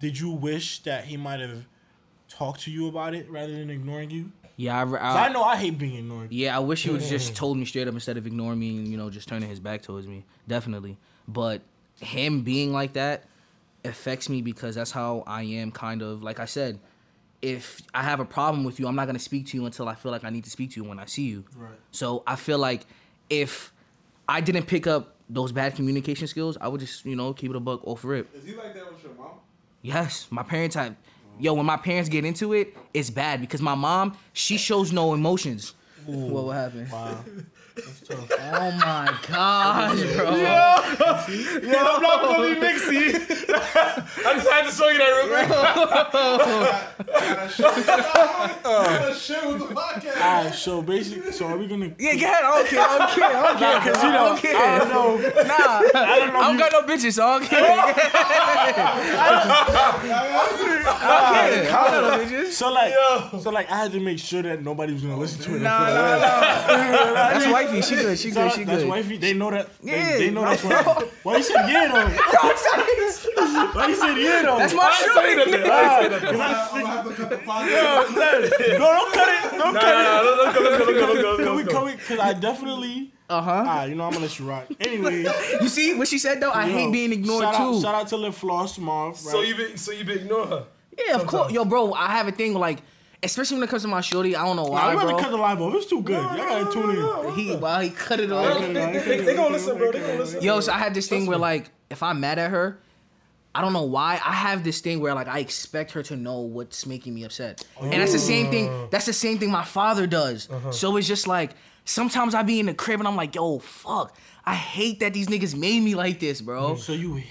[0.00, 1.66] Did you wish that he might have
[2.28, 4.32] talked to you about it rather than ignoring you?
[4.56, 4.82] Yeah.
[4.82, 6.32] I, I, I know I hate being ignored.
[6.32, 8.76] Yeah, I wish he would have just told me straight up instead of ignoring me
[8.78, 10.24] and you know just turning his back towards me.
[10.48, 10.96] Definitely,
[11.28, 11.62] but
[12.00, 13.24] him being like that
[13.84, 15.70] affects me because that's how I am.
[15.72, 16.78] Kind of like I said,
[17.42, 19.94] if I have a problem with you, I'm not gonna speak to you until I
[19.94, 21.44] feel like I need to speak to you when I see you.
[21.56, 21.72] Right.
[21.90, 22.86] So I feel like
[23.28, 23.72] if
[24.28, 27.56] I didn't pick up those bad communication skills, I would just you know keep it
[27.56, 28.34] a buck off rip.
[28.34, 29.30] Is he like that with your mom?
[29.82, 30.96] Yes, my parents have.
[31.38, 35.14] Yo, when my parents get into it, it's bad because my mom she shows no
[35.14, 35.74] emotions.
[36.06, 36.88] What will happen?
[36.90, 37.24] Wow.
[37.76, 38.30] That's tough.
[38.30, 40.36] Oh my gosh, bro.
[40.36, 40.78] Yeah,
[41.82, 43.02] I'm not gonna be mixy.
[44.24, 45.48] I just had to show you that real quick.
[49.16, 50.16] Share, with the podcast.
[50.16, 51.90] Alright, so basically, so are we gonna?
[51.98, 52.44] Yeah, go ahead.
[52.44, 52.80] I don't care.
[52.80, 53.24] I don't care.
[53.24, 53.80] I don't care.
[53.80, 54.56] Because you know, I don't care.
[54.56, 55.16] I don't know.
[55.42, 57.60] Nah, I don't know I don't got no bitches, so I don't care.
[57.60, 58.86] I don't care.
[60.86, 62.52] I don't got no bitches.
[62.52, 62.94] So like,
[63.42, 65.60] so like, I had to make sure that nobody was gonna listen to it.
[65.60, 67.30] Nah, nah, nah.
[67.32, 67.82] That's wifey.
[67.82, 68.18] She good.
[68.18, 68.52] She good.
[68.52, 69.16] She That's wifey.
[69.18, 69.68] They know that.
[69.82, 70.12] Yeah.
[70.12, 71.06] They, they know that's wifey.
[71.22, 72.08] Why you said yeah though?
[73.74, 74.58] Why you said yeah though?
[74.58, 75.44] That's my shooting.
[75.44, 78.78] I'm gonna have to cut the podcast.
[78.78, 79.58] no, don't cut it.
[79.58, 80.44] Don't cut it.
[80.44, 81.80] let's go, let's go, let's go, let's go, Can we, let's go.
[81.80, 83.64] can we, cause I definitely, Uh huh.
[83.66, 84.66] ah, you know, I'm gonna let you rock.
[84.80, 85.22] Anyway,
[85.60, 86.50] You see what she said though?
[86.50, 87.62] I yo, hate being ignored shout too.
[87.62, 89.12] Out, shout out to Lip Floss Marv.
[89.14, 89.18] Right?
[89.32, 90.64] So you been, so you been ignore her.
[91.06, 91.52] Yeah, of course.
[91.52, 92.82] Yo, bro, I have a thing like,
[93.24, 94.36] especially when it comes to my shorty.
[94.36, 95.74] I don't know Nah, why, we about to cut the live off.
[95.74, 96.14] It's too good.
[96.22, 97.34] Y'all gotta tune in.
[97.34, 98.58] He, well, he cut it They, off.
[98.60, 99.90] they, they, they gonna listen, bro.
[99.92, 100.42] They gonna listen.
[100.42, 102.78] Yo, so I have this thing where like if I'm mad at her,
[103.54, 104.14] I don't know why.
[104.24, 107.64] I have this thing where like I expect her to know what's making me upset.
[107.80, 108.68] And that's the same thing.
[108.68, 108.88] Oh.
[108.90, 110.48] That's the same thing my father does.
[110.50, 110.72] Uh-huh.
[110.72, 111.52] So it's just like
[111.84, 114.16] sometimes I be in the crib and I'm like, yo, fuck.
[114.44, 116.76] I hate that these niggas made me like this, bro.
[116.76, 117.22] So you,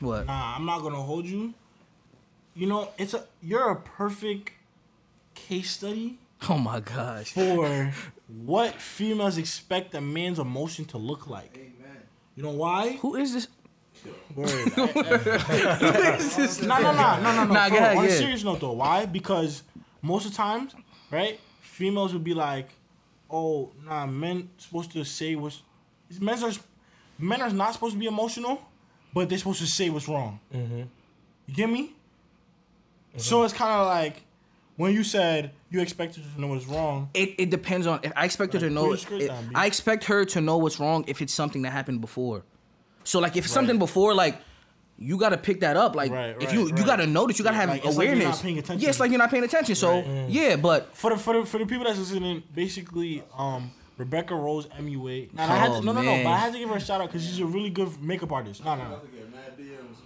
[0.00, 0.26] What?
[0.26, 1.54] nah, I'm not gonna hold you.
[2.54, 4.50] You know, it's a you're a perfect
[5.48, 6.18] case study
[6.48, 7.32] Oh my gosh.
[7.32, 7.92] for
[8.28, 11.52] what females expect a man's emotion to look like.
[11.56, 12.02] Amen.
[12.36, 12.92] You know why?
[13.02, 13.48] Who is this?
[14.36, 14.48] Word.
[14.76, 14.92] no, no,
[16.62, 17.52] no, no, no, no.
[17.52, 19.06] Nah, ahead, on a serious note, though, why?
[19.06, 19.64] Because
[20.02, 20.72] most of the times,
[21.10, 22.68] right, females would be like,
[23.28, 25.62] "Oh, nah, men supposed to say what's
[26.20, 26.52] men are
[27.18, 28.62] men are not supposed to be emotional,
[29.12, 30.82] but they're supposed to say what's wrong." Mm-hmm.
[31.46, 31.94] You get me?
[33.16, 34.22] So it's kind of like
[34.78, 37.10] when you said you expected her to know what's wrong.
[37.12, 38.80] It, it depends on if I expect her to know.
[38.80, 39.54] pull your skirt if- down, B.
[39.54, 42.44] I expect her to know what's wrong if it's something that happened before.
[43.04, 44.40] So like if it's something before, like
[45.00, 45.94] you got to pick that up.
[45.94, 46.86] Like Right, if right, you you right.
[46.86, 48.36] got to notice, you got to have Like, it's like you're awareness.
[48.38, 48.80] not paying attention.
[48.82, 49.74] Yeah, it's like you're not paying attention.
[49.74, 54.34] So yeah, but For the for the for the people that's listening, basically, um, Rebecca
[54.34, 55.34] Rose MUA.
[55.34, 56.24] Nah, I had Oh, to, no, no, no, man.
[56.24, 58.30] but I had to give her a shout out because she's a really good makeup
[58.30, 58.64] artist.
[58.64, 59.00] No, no, no.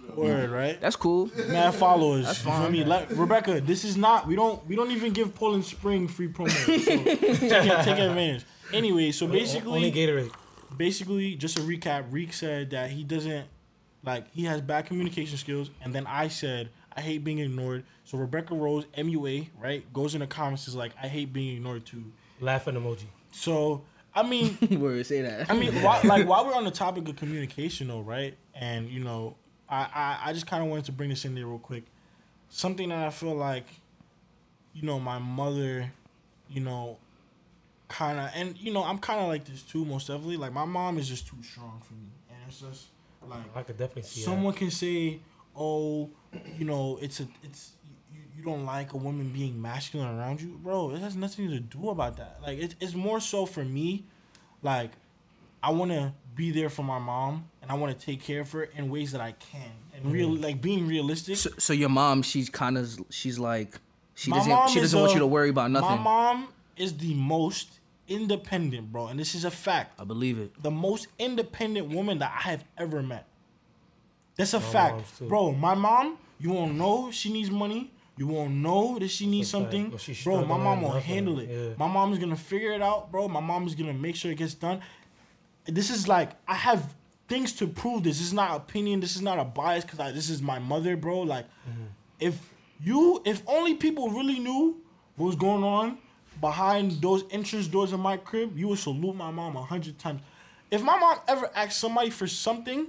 [0.05, 0.23] Get mad DMs.
[0.23, 0.81] Word, right?
[0.81, 1.29] that's cool.
[1.47, 2.27] Mad followers.
[2.27, 2.71] you feel fine.
[2.71, 2.83] me?
[2.83, 4.27] Like, Rebecca, this is not.
[4.27, 4.65] We don't.
[4.67, 6.49] We don't even give Poland Spring free promo.
[6.49, 6.75] So
[7.49, 8.45] take, take advantage.
[8.73, 10.77] Anyway, so basically Only basically, Gatorade.
[10.77, 12.05] basically, just a recap.
[12.11, 13.47] Reek said that he doesn't
[14.03, 17.83] like he has bad communication skills, and then I said I hate being ignored.
[18.05, 21.85] So Rebecca Rose, MUA, right, goes in the comments is like, I hate being ignored
[21.85, 22.03] too.
[22.41, 23.05] Laughing emoji.
[23.31, 23.83] So
[24.15, 25.49] I mean, Word, say that.
[25.49, 28.35] I mean, why, like while we're on the topic of communication, though, right?
[28.53, 29.35] And you know,
[29.69, 31.83] I I, I just kind of wanted to bring this in there real quick.
[32.49, 33.65] Something that I feel like,
[34.73, 35.91] you know, my mother,
[36.49, 36.97] you know,
[37.87, 40.37] kind of, and you know, I'm kind of like this too, most definitely.
[40.37, 42.87] Like my mom is just too strong for me, and it's just
[43.27, 45.19] like I could definitely see someone can say,
[45.55, 46.09] "Oh,
[46.57, 47.73] you know, it's a it's."
[48.11, 50.91] You, you don't like a woman being masculine around you, bro.
[50.91, 52.39] It has nothing to do about that.
[52.41, 54.05] Like it's it's more so for me,
[54.61, 54.91] like
[55.63, 58.51] I want to be there for my mom and I want to take care of
[58.51, 60.43] her in ways that I can and real mm-hmm.
[60.43, 61.37] like being realistic.
[61.37, 63.79] so, so your mom, she's kind of, she's like,
[64.15, 65.89] she My doesn't, she doesn't want a- you to worry about nothing.
[65.89, 69.99] My mom is the most independent, bro, and this is a fact.
[69.99, 70.61] I believe it.
[70.61, 73.27] the most independent woman that I have ever met.
[74.35, 75.51] That's a My fact, bro.
[75.51, 77.91] My mom, you won't know she needs money.
[78.15, 80.45] You won't know that she needs That's something, But she's bro.
[80.45, 81.49] My mom will handle it.
[81.49, 81.73] Yeah.
[81.77, 83.27] My mom is gonna figure it out, bro.
[83.27, 84.81] My mom is gonna make sure it gets done.
[85.65, 86.93] This is like I have
[87.27, 88.03] things to prove.
[88.03, 88.99] This This is not opinion.
[88.99, 91.21] This is not a bias because this is my mother, bro.
[91.21, 91.83] Like, Mm-hmm.
[92.19, 94.81] if you, if only people really knew
[95.15, 95.97] what was going on
[96.41, 100.21] behind those entrance doors of my crib, you would salute my mom a hundred times.
[100.69, 102.87] If my mom ever asked somebody for something,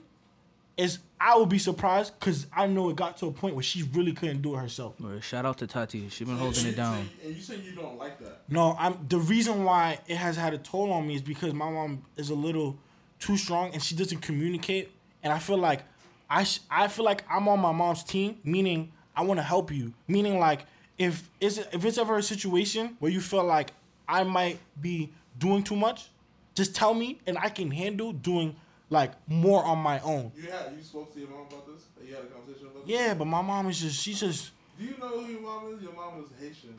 [0.76, 3.82] is I would be surprised because I know it got to a point where she
[3.82, 5.00] really couldn't do it herself.
[5.00, 6.08] Word, Shout out to Tati.
[6.08, 7.08] She been holding it down.
[7.24, 8.42] And you say you don't like that.
[8.48, 11.70] No, I'm the reason why it has had a toll on me is because my
[11.70, 12.76] mom is a little
[13.18, 14.90] too strong and she doesn't communicate.
[15.22, 15.80] And I feel like
[16.28, 19.70] I sh- I feel like I'm on my mom's team, meaning I want to help
[19.72, 19.94] you.
[20.08, 20.66] Meaning like
[20.98, 23.70] if is it, if it's ever a situation where you feel like
[24.08, 26.10] I might be doing too much,
[26.54, 28.56] just tell me and I can handle doing
[28.94, 30.32] like more on my own.
[30.34, 31.82] You had you spoke to your mom about this.
[32.06, 32.94] You had a conversation about this.
[32.96, 35.82] Yeah, but my mom is just she's just Do you know who your mom is?
[35.82, 36.74] Your mom is Haitian.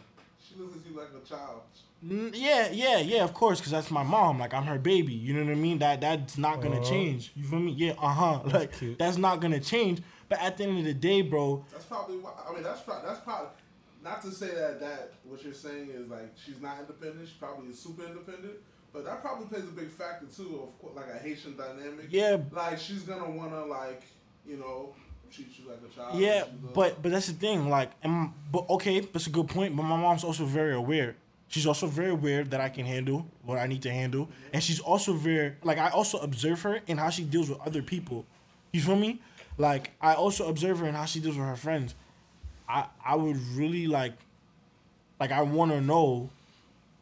[0.47, 1.61] She looks at you like a child.
[2.05, 4.39] Mm, Yeah, yeah, yeah, of course, because that's my mom.
[4.39, 5.13] Like I'm her baby.
[5.13, 5.79] You know what I mean?
[5.79, 6.89] That that's not gonna Uh-huh.
[6.89, 7.31] change.
[7.35, 7.71] You feel me?
[7.73, 8.41] Yeah, uh huh.
[8.53, 8.97] Like cute.
[8.99, 10.01] that's not gonna change.
[10.29, 12.31] But at the end of the day, bro, That's probably why.
[12.47, 13.49] I mean, that's probably that's probably
[14.03, 17.27] not to say that that what you're saying is like she's not independent.
[17.27, 18.55] She probably is super independent.
[18.95, 22.07] But that probably plays a big factor too of course, like a Haitian dynamic.
[22.09, 22.37] Yeah.
[22.51, 24.03] Like she's gonna wanna like
[24.47, 24.95] you know
[25.29, 26.17] treat you like a child.
[26.17, 26.45] yeah.
[26.73, 27.69] But but that's the thing.
[27.69, 29.75] Like, and, but okay, that's a good point.
[29.75, 31.17] But my mom's also very aware.
[31.49, 34.79] She's also very aware that I can handle what I need to handle, and she's
[34.79, 38.25] also very like I also observe her in how she deals with other people.
[38.71, 39.21] You feel me?
[39.57, 41.95] Like I also observe her in how she deals with her friends.
[42.67, 44.13] I I would really like
[45.19, 46.29] like I want to know,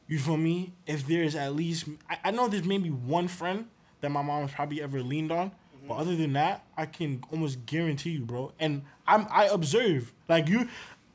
[0.07, 0.73] you feel me?
[0.85, 3.67] If there's at least I, I know there's maybe one friend
[4.01, 5.51] that my mom has probably ever leaned on,
[5.87, 6.01] but mm-hmm.
[6.01, 8.51] other than that, I can almost guarantee you, bro.
[8.59, 10.67] And I'm I observe like you,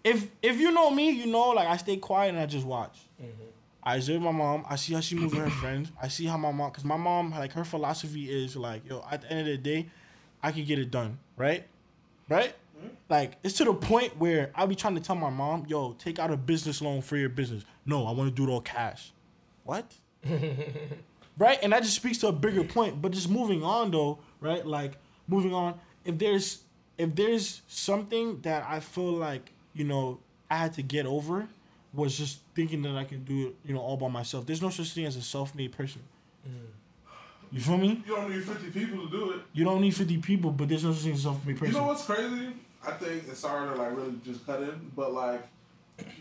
[0.05, 2.99] if if you know me, you know like I stay quiet and I just watch.
[3.20, 3.45] Mm-hmm.
[3.82, 4.66] I observe my mom.
[4.68, 5.91] I see how she moves with her friends.
[6.03, 9.22] I see how my mom, cause my mom, like her philosophy is like, yo, at
[9.22, 9.86] the end of the day,
[10.43, 11.66] I can get it done, right?
[12.28, 12.55] Right?
[13.09, 16.18] Like it's to the point where I'll be trying to tell my mom, yo, take
[16.18, 17.64] out a business loan for your business.
[17.87, 19.12] No, I want to do it all cash.
[19.64, 19.93] What?
[21.39, 21.59] right?
[21.62, 23.01] And that just speaks to a bigger point.
[23.01, 24.66] But just moving on though, right?
[24.66, 26.62] Like moving on, if there's
[26.97, 30.18] if there's something that I feel like, you know,
[30.51, 31.49] I had to get over
[31.93, 34.47] was just thinking that I can do it, you know, all by myself.
[34.47, 36.03] There's no such thing as a self-made person.
[36.47, 36.53] Mm.
[37.51, 38.03] You feel me?
[38.07, 39.41] you don't need 50 people to do it.
[39.55, 41.74] You don't need 50 people, but there's no such thing as a self-made person.
[41.74, 42.53] You know what's crazy?
[42.87, 45.43] I think it's sorry to like really just cut in, but like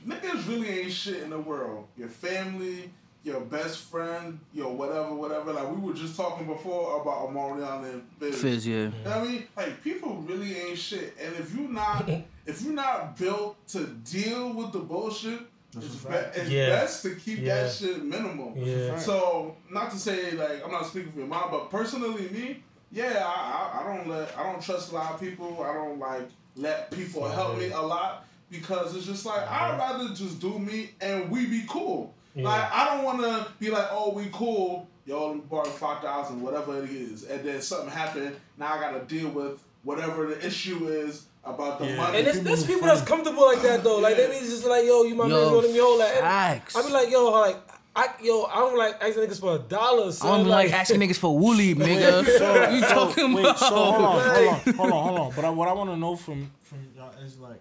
[0.07, 1.87] niggas really ain't shit in the world.
[1.97, 2.89] Your family,
[3.23, 5.53] your best friend, your whatever, whatever.
[5.53, 8.41] Like we were just talking before about Omarion and Fizz.
[8.41, 8.75] Fizz, yeah.
[8.75, 9.43] You know what I mean?
[9.55, 11.15] Like people really ain't shit.
[11.21, 12.09] And if you not
[12.45, 15.41] if you're not built to deal with the bullshit,
[15.73, 16.69] That's it's, be- it's Yeah.
[16.69, 17.63] best to keep Yeah.
[17.63, 18.53] that shit minimal.
[18.57, 18.97] Yeah.
[18.97, 23.21] So not to say like I'm not speaking for your mom, but personally me, yeah,
[23.25, 25.61] I, I, I don't let I don't trust a lot of people.
[25.63, 26.27] I don't like
[26.57, 30.91] let people help me a lot because it's just like I'd rather just do me
[31.01, 32.13] and we be cool.
[32.35, 32.45] Yeah.
[32.49, 34.87] Like I don't want to be like, oh, we cool.
[35.05, 38.35] Yo, let me borrow five thousand, whatever it is, and then something happened.
[38.57, 41.95] Now I gotta deal with whatever the issue is about the Yeah.
[41.95, 42.17] money.
[42.17, 43.99] And there's, People there's people that's comfortable like that though.
[43.99, 46.11] Like they be just like, yo, you my man, Yo, yo, let me hold that.
[46.15, 46.75] And facts.
[46.75, 47.57] I be like, yo, like,
[47.97, 50.09] I, yo, I don't like asking niggas for a dollar.
[50.09, 50.29] I Son.
[50.29, 52.23] don't even like asking niggas for woolly, nigga.
[52.25, 53.57] So- you so, talking wait, about?
[53.57, 55.33] so hold on, hold on, hold on, hold on.
[55.35, 57.59] But I, what I want to know from from y'all is like,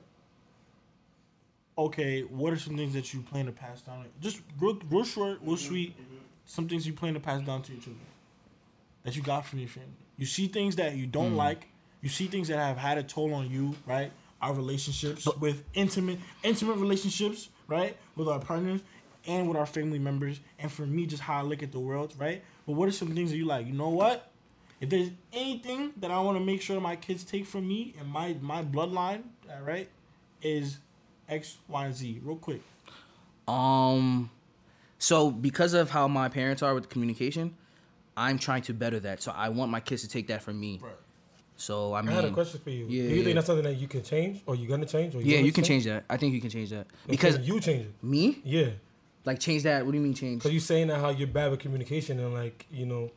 [1.78, 4.05] okay, what are some things that you plan to pass down?
[4.20, 5.99] Just real, real short, real mm-hmm, sweet.
[5.99, 6.16] Mm-hmm.
[6.45, 8.05] Some things you plan to pass down to your children
[9.05, 9.89] that you got from your family.
[10.18, 11.37] You see things that you don't mm.
[11.37, 11.66] like.
[12.03, 14.12] You see things that have had a toll on you, right?
[14.43, 17.97] our relationships with intimate intimate relationships, right?
[18.16, 18.80] With our partners
[19.26, 22.14] and with our family members, and for me, just how I look at the world,
[22.18, 22.42] right?
[22.66, 23.66] But what are some things that you like?
[23.66, 24.30] You know what?
[24.80, 28.08] If there's anything that I want to make sure my kids take from me and
[28.08, 29.88] my my bloodline, all right,
[30.42, 30.78] is
[31.28, 32.20] X, Y, and Z.
[32.22, 32.62] Real quick.
[33.48, 34.30] Um,
[34.98, 37.54] so because of how my parents are with communication,
[38.16, 39.22] I'm trying to better that.
[39.22, 40.80] So I want my kids to take that from me.
[40.82, 40.92] Right.
[41.56, 42.84] So I mean, I mean, had a question for you.
[42.86, 43.24] Yeah, Do you yeah.
[43.24, 45.52] think that's something that you can change, or you're gonna change, or you yeah, you
[45.52, 46.04] can change that.
[46.10, 47.94] I think you can change that Okay, because you change it.
[48.04, 48.70] me, Yeah,
[49.26, 49.84] like, change that.
[49.84, 50.38] What do you mean change?
[50.42, 53.10] because you saying that how you're bad with communication and like you know.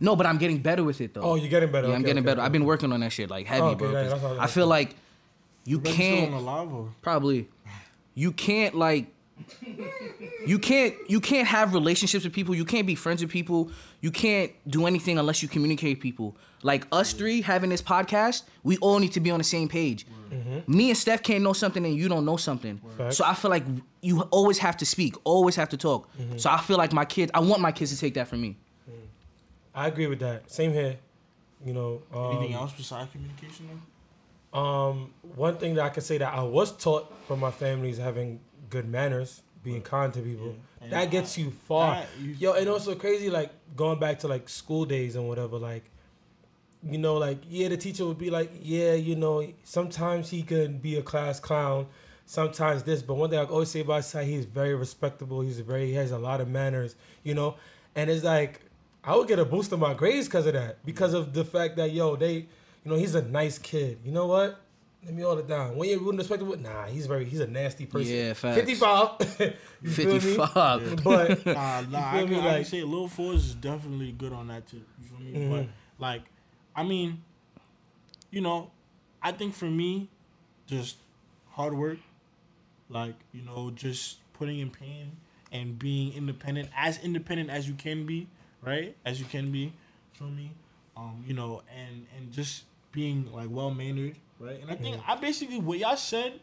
[0.00, 1.22] No, but I'm getting better with it though.
[1.22, 1.88] Oh, you're getting better.
[1.88, 2.40] yeah, I'm getting okay, better.
[2.40, 2.46] okay.
[2.46, 3.90] I've been working on that shit like heavy, Oh, okay, bro.
[3.92, 4.94] yeah, 'cause that's what I- I feel like
[5.64, 6.84] you Brother still on can't the lava.
[7.02, 7.48] probably
[8.14, 9.06] you can't like
[10.46, 14.10] you can't you can't have relationships with people you can't be friends with people you
[14.10, 16.36] can't do anything unless you communicate with people
[16.70, 18.38] like us three having this podcast
[18.68, 20.00] we all need to be on the same page
[20.66, 23.16] me and steph can't know something and you don't know something Facts.
[23.16, 23.64] so i feel like
[24.08, 27.30] you always have to speak always have to talk so i feel like my kids
[27.34, 28.52] i want my kids to take that from me
[29.74, 30.50] I agree with that.
[30.50, 30.96] Same here.
[31.66, 32.00] You know.
[32.14, 33.68] Um, Anything else besides communication?
[34.52, 34.58] Though?
[34.58, 37.98] Um, one thing that I can say that I was taught from my family is
[37.98, 38.40] having
[38.70, 40.54] good manners, being kind to people.
[40.80, 40.88] Yeah.
[40.94, 41.96] That gets you far.
[41.96, 45.58] that you- Yo, and also crazy, like going back to like school days and whatever,
[45.58, 45.84] like,
[46.90, 50.78] you know, like, yeah, the teacher would be like, yeah, you know, sometimes he can
[50.78, 51.86] be a class clown,
[52.26, 55.86] sometimes this, but one thing I always say about Sai, he's very respectable, he's very,
[55.86, 57.56] he has a lot of manners, you know,
[57.94, 58.60] and it's like,
[59.04, 61.76] I would get a boost in my grades because of that, because of the fact
[61.76, 62.46] that, yo, they, you
[62.84, 63.98] know, he's a nice kid.
[64.04, 64.60] You know what?
[65.04, 65.76] Let me hold it down.
[65.76, 68.12] When you're rude and respectable, nah, he's very, he's a nasty person.
[68.12, 68.56] Yeah, facts.
[68.56, 69.54] 55.
[69.82, 70.18] You feel me?
[70.20, 72.08] 55 But Nah, nah.
[72.10, 72.36] I feel can, me?
[72.38, 74.82] I can Like- say Lil Force is definitely good on that too.
[75.00, 75.48] You feel me?
[75.48, 75.68] But Mhm.
[76.00, 76.22] like,
[76.76, 77.22] I mean,
[78.30, 78.70] you know,
[79.22, 80.08] I think for me,
[80.66, 80.96] just
[81.50, 81.98] hard work,
[82.90, 85.12] like you know, just putting in pain
[85.50, 88.28] and being independent, as independent as you can be,
[88.62, 88.94] right?
[89.06, 89.72] As you can be,
[90.12, 90.52] feel me?
[90.96, 94.60] Um, you know, and and just being like well mannered, right?
[94.60, 96.40] And I think I basically what y'all said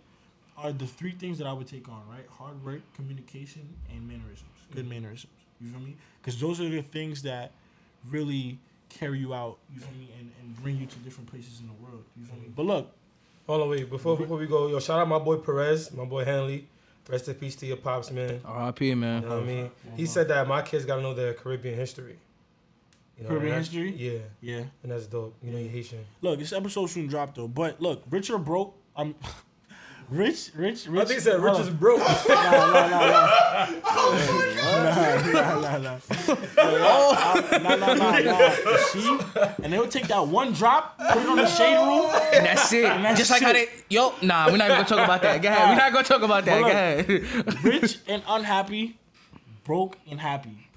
[0.58, 2.26] are the three things that I would take on, right?
[2.30, 4.50] Hard work, communication, and mannerisms.
[4.74, 5.34] Good mannerisms.
[5.62, 5.96] You feel me?
[6.22, 7.52] Because those are the things that
[8.10, 8.60] really
[9.00, 9.58] carry you out.
[9.74, 10.10] You feel me?
[10.20, 12.04] And, and bring you to different places in the world.
[12.18, 12.52] You feel me?
[12.56, 12.92] But look,
[13.48, 13.90] hold on, wait.
[13.90, 16.68] Before before we go, yo, shout out my boy Perez, my boy Hanley.
[17.10, 18.40] Rest in peace to your pops, man.
[18.68, 19.72] rip You man know what I mean?
[19.98, 22.18] He said that my kids gotta know their Caribbean history.
[23.18, 23.92] You Caribbean history?
[23.92, 24.64] Yeah, yeah.
[24.82, 25.36] and that's dope.
[25.44, 26.06] You know, you Haitian.
[26.22, 27.48] Look, this episode soon drop though.
[27.48, 29.16] But look, rich or broke, I'm
[30.10, 31.02] rich, rich, rich.
[31.02, 31.62] I think he said rich on.
[31.62, 31.72] is oh.
[31.72, 32.02] broke.
[34.66, 35.58] Oh, nah, nah, nah, nah.
[35.58, 36.00] nah, nah, nah, nah.
[37.60, 38.18] Nah, nah, nah, nah.
[38.18, 39.18] You See?
[39.64, 42.10] And they'll take that one drop, put it on the shade room.
[42.34, 43.70] and that's it that's just like how they it.
[43.90, 46.22] yo nah we're not even gonna talk about that go ahead we're not gonna talk
[46.22, 48.98] about that But go look, ahead Rich and unhappy,
[49.64, 50.68] broke and happy.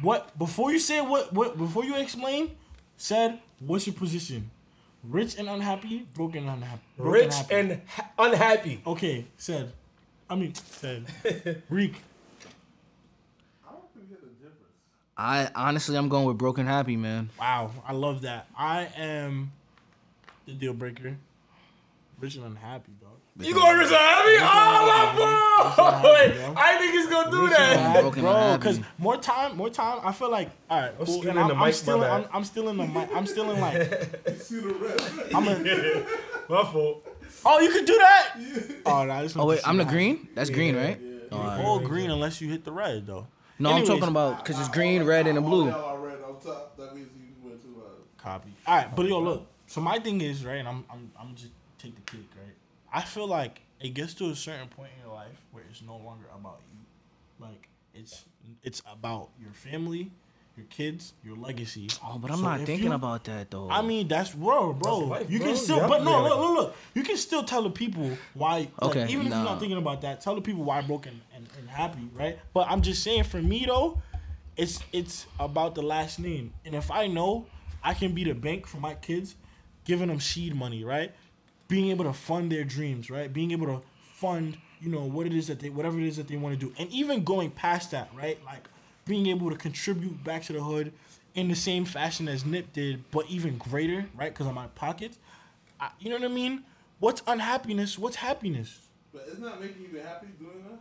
[0.00, 2.52] What before you say what what before you explain,
[2.96, 4.50] said what's your position?
[5.08, 6.82] Rich and unhappy, broken and unhappy.
[6.98, 7.54] broke rich happy.
[7.54, 8.82] and ha- unhappy.
[8.86, 9.72] okay, said.
[10.28, 11.06] I mean said.
[11.70, 11.94] Reek.
[13.66, 14.58] I don't think get the difference.
[15.16, 17.30] I honestly, I'm going with broken happy, man.
[17.40, 18.48] Wow, I love that.
[18.56, 19.52] I am
[20.46, 21.16] the deal breaker.
[22.20, 23.10] Rich and unhappy, dog.
[23.40, 24.28] You going rich and happy?
[24.30, 26.38] Oh Rich and oh, my boy!
[26.38, 27.78] happy, I think he's gonna do Rich that.
[27.78, 28.56] happy, bro.
[28.58, 30.00] Because more time, more time.
[30.02, 30.90] I feel like all right.
[30.98, 32.10] I'm Cool, stealing and I'm, the I'm mic, my still, bad.
[32.10, 33.08] I'm, I'm still in the mic.
[33.14, 33.74] I'm still in like.
[34.40, 35.34] See the red?
[35.34, 36.04] I'm a,
[36.48, 37.06] My fault.
[37.44, 38.34] oh, you can do that.
[38.86, 40.28] Oh, nah, Oh wait, I'm the green.
[40.34, 40.98] That's green, right?
[41.00, 41.18] Yeah.
[41.30, 41.64] Oh, alright.
[41.64, 43.28] All green unless you hit the red though.
[43.60, 45.68] No, I'm talking about because it's green, red, and a blue.
[45.68, 46.76] y'all red on top.
[46.76, 47.92] That means you went too loud.
[48.16, 48.50] Copy.
[48.66, 49.46] All right, but yo, look.
[49.66, 52.54] So my thing is right, and I'm I'm I'm just take the cake, right?
[52.92, 55.96] I feel like it gets to a certain point in your life where it's no
[55.96, 56.78] longer about you.
[57.44, 58.24] Like it's
[58.62, 60.10] it's about your family,
[60.56, 61.88] your kids, your legacy.
[62.04, 63.68] Oh, but I'm So not thinking you- about that though.
[63.70, 65.00] I mean, that's bro, bro.
[65.00, 65.48] That's life, you bro.
[65.48, 66.28] can still, Yeah, but no, yeah.
[66.28, 66.76] look, look, look.
[66.94, 68.68] You can still tell the people why.
[68.80, 71.46] like, Okay, even if you're not thinking about that, tell the people why broken and,
[71.58, 72.38] and happy, right?
[72.54, 74.00] But I'm just saying, for me though,
[74.56, 77.46] it's it's about the last name, and if I know
[77.84, 79.36] I can be the bank for my kids,
[79.84, 81.12] giving them seed money, right?
[81.68, 83.32] Being able to fund their dreams, right?
[83.32, 83.82] Being able to
[84.14, 86.66] fund, you know, what it is that they, whatever it is that they want to
[86.66, 88.42] do, and even going past that, right?
[88.44, 88.68] Like
[89.04, 90.92] being able to contribute back to the hood
[91.34, 94.32] in the same fashion as Nip did, but even greater, right?
[94.32, 95.18] Because of my pockets.
[95.80, 96.64] I, you know what I mean?
[96.98, 97.98] What's unhappiness?
[97.98, 98.80] What's happiness?
[99.12, 100.80] But isn't that making you happy doing that?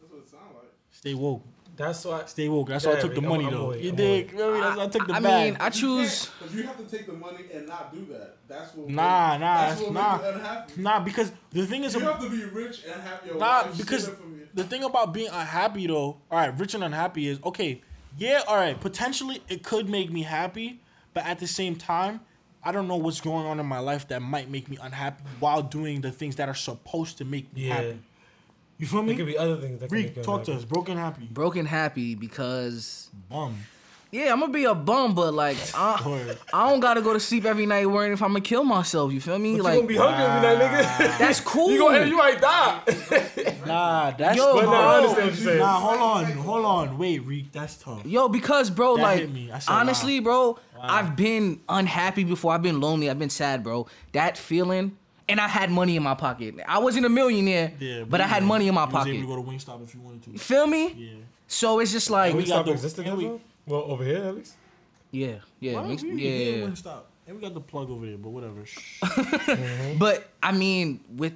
[0.00, 0.72] That's what it sounds like.
[0.90, 1.42] Stay woke.
[1.78, 2.24] That's why.
[2.26, 2.68] Stay woke.
[2.68, 3.66] That's why I took the I'm- money I'm though.
[3.68, 4.32] away, You I'm dig?
[4.32, 4.32] away.
[4.32, 4.64] You know what I?
[4.66, 5.26] That's why I took the money.
[5.26, 5.52] I bag.
[5.52, 6.26] mean, I choose.
[6.38, 8.36] Because you have to take the money and not do that.
[8.48, 8.88] That's what.
[8.90, 10.20] Nah, nah, That's what nah.
[10.28, 10.82] unhappy.
[10.82, 13.28] Nah, because the thing is, You have to be rich and happy.
[13.28, 14.48] your Nah, wife because steal it from you.
[14.54, 17.80] the thing about being unhappy though, all right, rich and unhappy is okay.
[18.18, 20.80] Yeah, all right, potentially it could make me happy,
[21.14, 22.20] but at the same time,
[22.64, 25.62] I don't know what's going on in my life that might make me unhappy while
[25.62, 27.74] doing the things that are supposed to make me Yeah.
[27.74, 28.00] happy.
[28.78, 29.12] You feel me?
[29.12, 30.64] It could be other things that can Reek, you talk to us.
[30.64, 31.26] Broken happy.
[31.30, 33.56] Broken happy because Bum.
[34.12, 37.44] yeah, I'm gonna be a bum, but like I, I don't gotta go to sleep
[37.44, 39.12] every night worrying if I'm gonna kill myself.
[39.12, 39.56] You feel me?
[39.56, 41.18] But like you gonna be hungry every night, nigga.
[41.18, 41.70] that's cool.
[41.72, 42.80] you gonna, you might die.
[43.66, 45.10] Nah, that's Yo, But no, I bro.
[45.10, 45.58] understand what you're.
[45.58, 46.96] Nah, hold on, hold on.
[46.98, 48.06] Wait, Reek, that's tough.
[48.06, 49.50] Yo, because bro, That like hit me.
[49.52, 50.24] I said, honestly, wow.
[50.24, 52.52] bro, I've been unhappy before.
[52.54, 53.10] I've been lonely.
[53.10, 53.86] I've been sad, bro.
[54.12, 54.96] That feeling,
[55.28, 56.54] and I had money in my pocket.
[56.66, 58.92] I wasn't a millionaire, Yeah, but I you had know, money in my you was
[58.94, 59.10] pocket.
[59.14, 60.38] able to go to Wingstop if you wanted to.
[60.38, 60.92] Feel me?
[60.92, 61.10] Yeah.
[61.46, 63.38] So it's just like, we got Wingstop the- existed and we- ever?
[63.66, 64.54] Well, over here at least.
[65.10, 66.66] yeah, yeah, Why mix- don't we- yeah.
[66.66, 67.00] Wingstop.
[67.26, 68.64] And we got the plug over there, but whatever.
[68.64, 69.00] Shh.
[69.98, 71.34] But I mean, with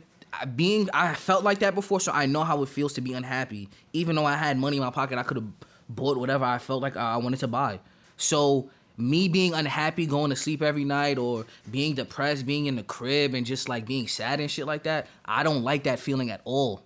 [0.56, 3.68] being, I felt like that before, so I know how it feels to be unhappy.
[3.92, 5.46] Even though I had money in my pocket, I could have
[5.90, 7.80] bought whatever I felt like I wanted to buy.
[8.16, 12.82] So me being unhappy, going to sleep every night, or being depressed, being in the
[12.82, 16.30] crib, and just like being sad and shit like that, I don't like that feeling
[16.30, 16.82] at all.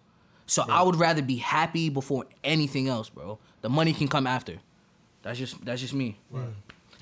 [0.47, 3.39] So I would rather be happy before anything else, bro.
[3.63, 4.59] The money can come after.
[5.23, 6.19] That's just that's just me.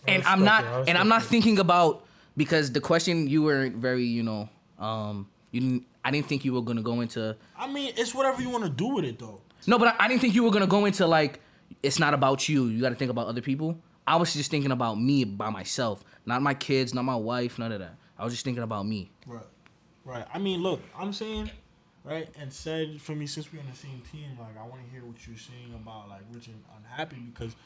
[0.07, 1.27] And I I'm not and I'm not it.
[1.27, 4.49] thinking about because the question you weren't very, you know,
[4.79, 8.41] um you didn't I didn't think you were gonna go into I mean, it's whatever
[8.41, 9.43] you want to do with it, though.
[9.67, 11.41] No, but I, I didn't think you were gonna go into like
[11.83, 12.67] it's not about you.
[12.67, 13.79] You gotta think about other people.
[14.07, 16.05] I was just thinking about me by myself.
[16.27, 17.95] Not my kids, not my wife, none of that.
[18.19, 19.11] I was just thinking about me.
[19.27, 19.43] Right.
[20.05, 20.27] Right.
[20.33, 21.51] I mean, look, I'm saying,
[22.05, 24.91] right, and said for me, since we're on the same team, like, I want to
[24.91, 27.57] hear what you're saying about, like, Richard unhappy because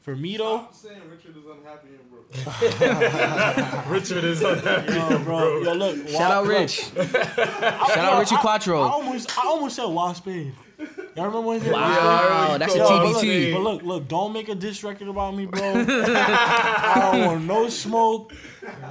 [0.00, 3.86] for me, though, Stop saying Richard is unhappy and broke.
[3.90, 4.92] Richard is unhappy.
[4.94, 6.08] yo, bro, yo, look.
[6.08, 6.90] Shout out Rich.
[6.94, 8.80] Shout out yo, Richie I- Quattro.
[8.80, 10.54] I almost, I almost said Wild Spade.
[10.78, 12.04] Y'all remember when he said Wild Spade?
[12.04, 13.52] Wow, that's a Yo, but look, TBT.
[13.52, 15.60] but look, look, don't make a diss record about me, bro.
[15.88, 18.32] I don't want no smoke.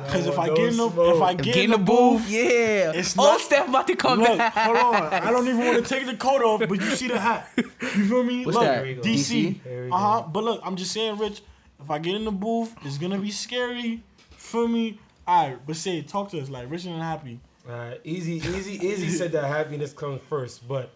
[0.09, 1.15] Cause if I no get in the, smoke.
[1.15, 2.91] if I Get, get in the booth, yeah.
[2.93, 4.53] It's oh, not- Steph about to come Look, back.
[4.53, 5.13] hold on.
[5.13, 7.49] I don't even want to take the coat off, but you see the hat.
[7.55, 8.45] You feel me?
[8.45, 8.81] What's look, that?
[8.81, 9.01] There you go.
[9.01, 9.91] DC.
[9.91, 10.27] Uh huh.
[10.27, 11.41] But look, I'm just saying, Rich.
[11.79, 14.01] If I get in the booth, it's gonna be scary.
[14.31, 14.99] Feel me?
[15.27, 17.39] All right, but say, talk to us like rich and happy.
[17.69, 20.89] Alright, easy, easy, easy said that happiness comes first, but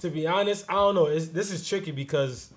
[0.00, 1.06] to be honest, I don't know.
[1.06, 2.52] It's, this is tricky because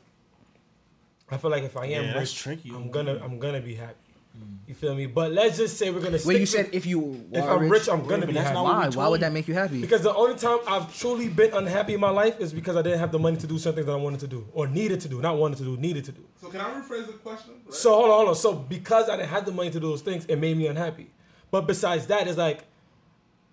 [1.30, 2.70] I feel like if I am Yeah, rich, tricky.
[2.70, 3.96] I'm gonna, I'm gonna be happy.
[4.38, 4.58] Mm.
[4.68, 5.06] You feel me?
[5.08, 6.12] But let's just say we're gonna.
[6.14, 8.50] Wait, stick you to- said if you if I'm rich, I'm gonna but be that's
[8.50, 8.56] happy.
[8.62, 9.04] not Why?
[9.04, 9.82] Why would that make you happy?
[9.82, 13.00] Because the only time I've truly been unhappy in my life is because I didn't
[13.00, 15.20] have the money to do something that I wanted to do or needed to do,
[15.22, 16.24] not wanted to do, needed to do.
[16.42, 17.54] So can I rephrase the question?
[17.66, 17.74] Right?
[17.74, 18.36] So hold on, hold on.
[18.36, 21.10] So because I didn't have the money to do those things, it made me unhappy.
[21.52, 22.66] But besides that, it's like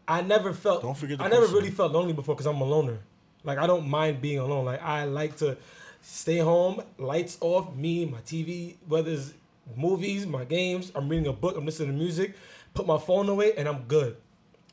[0.06, 0.82] I never felt.
[0.82, 1.56] Don't forget the I never question.
[1.56, 2.98] really felt lonely before because I'm a loner.
[3.46, 4.66] Like I don't mind being alone.
[4.66, 5.56] Like I like to
[6.02, 9.32] stay home, lights off, me, my TV, whether it's
[9.76, 10.92] movies, my games.
[10.94, 11.56] I'm reading a book.
[11.56, 12.34] I'm listening to music.
[12.74, 14.16] Put my phone away, and I'm good.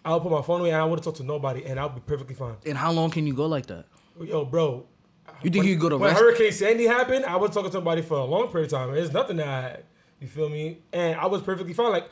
[0.03, 2.35] I'll put my phone away, and I wouldn't talk to nobody, and I'll be perfectly
[2.35, 2.55] fine.
[2.65, 3.85] and how long can you go like that?
[4.19, 4.85] Yo, bro.
[5.41, 6.21] You think you go to when rest?
[6.21, 8.93] Hurricane Sandy happened, I was talking to somebody for a long period of time.
[8.93, 9.83] There's nothing that I had.
[10.19, 10.79] You feel me?
[10.91, 11.91] And I was perfectly fine.
[11.91, 12.09] Like,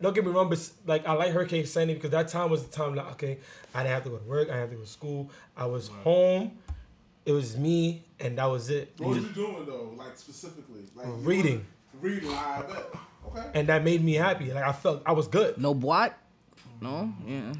[0.00, 2.72] don't get me wrong, but like I like Hurricane Sandy because that time was the
[2.74, 3.38] time like, okay,
[3.74, 5.30] I didn't have to go to work, I didn't have to go to school.
[5.56, 6.58] I was home.
[7.26, 8.94] It was me, and that was it.
[8.96, 9.92] What was you doing though?
[9.96, 10.84] Like specifically?
[10.94, 11.66] Like Reading.
[12.00, 12.30] Reading.
[12.30, 12.86] I bet.
[13.26, 13.50] Okay.
[13.54, 14.52] And that made me happy.
[14.52, 15.58] Like I felt I was good.
[15.58, 16.16] No what?
[16.80, 17.12] No?
[17.26, 17.52] Yeah.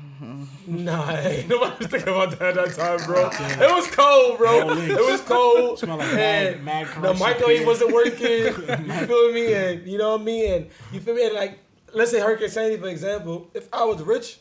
[0.66, 3.28] Nah, ain't nobody was thinking about that at that time, bro.
[3.66, 4.70] It was cold, bro.
[4.78, 5.78] It was cold.
[5.80, 8.20] Smell like and mad- mad the microwave wasn't working.
[8.22, 9.52] you feel me?
[9.54, 10.52] And you know what I mean?
[10.52, 11.26] And you feel me?
[11.26, 11.58] And like,
[11.92, 13.50] let's say Hurricane Sandy, for example.
[13.54, 14.38] If I was rich,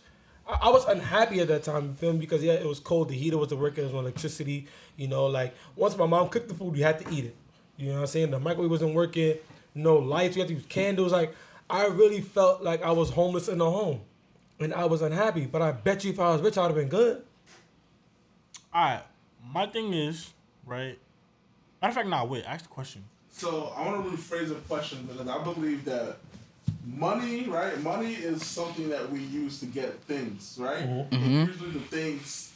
[0.47, 1.87] I, I was unhappy at that time.
[1.87, 2.19] You feel me?
[2.19, 3.09] Because yeah, it was cold.
[3.09, 3.75] The heater wasn't working.
[3.75, 4.67] There was no electricity.
[4.95, 7.35] You know, like once my mom cooked the food, you had to eat it.
[7.77, 8.31] You know what I'm saying?
[8.31, 9.35] The microwave wasn't working.
[9.75, 10.35] No lights.
[10.35, 11.11] We had to use candles.
[11.11, 11.33] Like
[11.69, 14.01] I really felt like I was homeless in a home
[14.59, 15.45] and I was unhappy.
[15.45, 17.23] But I bet you if I was rich, I'd have been good.
[18.73, 19.03] All right,
[19.53, 20.31] my thing is
[20.65, 20.97] right.
[21.81, 22.25] Matter of fact, nah.
[22.25, 23.03] Wait, ask the question.
[23.29, 26.17] So I want to rephrase the question because I believe that
[26.95, 27.81] money, right?
[27.81, 30.79] Money is something that we use to get things, right?
[30.79, 31.15] Mm-hmm.
[31.15, 31.51] And mm-hmm.
[31.51, 32.53] usually the things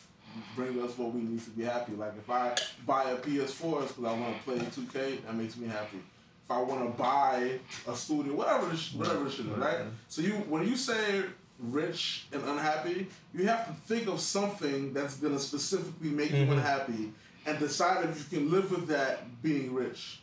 [0.55, 1.93] bring us what we need to be happy.
[1.93, 2.55] Like if I
[2.85, 5.25] buy a PS4, it's because I want to play 2K.
[5.25, 5.97] That makes me happy.
[6.45, 9.79] If I want to buy a studio, whatever, the sh- whatever the shit is, right?
[9.79, 9.89] Mm-hmm.
[10.07, 11.23] So you, when you say
[11.59, 17.11] rich and unhappy, you have to think of something that's gonna specifically make you unhappy,
[17.45, 20.19] and decide if you can live with that being rich.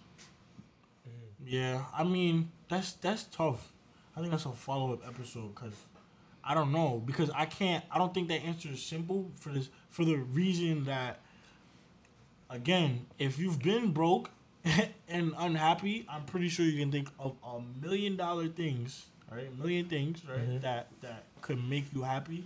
[1.47, 3.73] Yeah, I mean that's that's tough.
[4.19, 5.75] I think that's a follow up episode because
[6.43, 7.85] I don't know because I can't.
[7.89, 11.21] I don't think that answer is simple for this for the reason that
[12.51, 14.31] again, if you've been broke
[15.09, 19.47] and unhappy, I'm pretty sure you can think of a million dollar things, right?
[19.47, 20.41] A million things, right?
[20.41, 20.59] Mm-hmm.
[20.63, 22.43] That that could make you happy.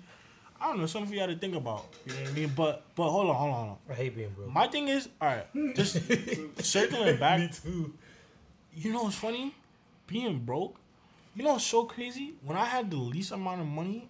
[0.60, 1.86] I don't know, something you got to think about.
[2.04, 2.52] You know what I mean?
[2.54, 3.76] But but hold on, hold on, hold on.
[3.88, 4.52] I hate being broke.
[4.52, 5.98] My thing is, all right, just
[6.62, 7.40] circling back.
[7.40, 7.94] Me too.
[8.74, 9.54] You know what's funny?
[10.06, 10.76] Being broke.
[11.34, 12.34] You know so crazy?
[12.44, 14.08] When I had the least amount of money,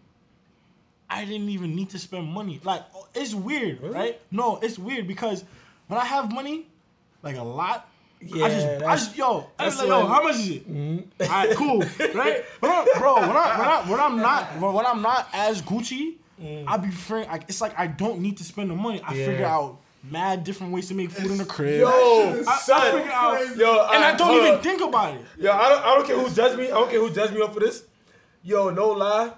[1.09, 2.61] I didn't even need to spend money.
[2.65, 2.83] Like
[3.15, 3.95] it's weird, Really?
[3.95, 4.21] right?
[4.31, 5.45] No, it's weird because
[5.87, 6.67] when I have money,
[7.23, 7.89] like a lot,
[8.21, 10.71] I Yeah, just, I just, yo, I just like, yo, how much is it?
[10.73, 11.23] Mm-hmm.
[11.23, 11.79] All right, cool,
[12.15, 12.45] right?
[12.63, 16.65] I, bro, when I, when I, when I'm not, when I'm not as Gucci, mm.
[16.67, 16.89] I be.
[17.11, 19.01] Like, it's like I don't need to spend the money.
[19.07, 19.27] I Yeah.
[19.27, 21.81] figure out mad different ways to make food in the crib.
[21.81, 22.81] Yo, That shit is I, son.
[22.81, 23.57] I figure out.
[23.57, 24.63] Yo, and I don't even up.
[24.63, 25.23] think about it.
[25.39, 26.67] Yo, I don't, I don't care who judged me.
[26.67, 27.85] I don't care who judged me up for this.
[28.43, 29.33] Yo, no lie.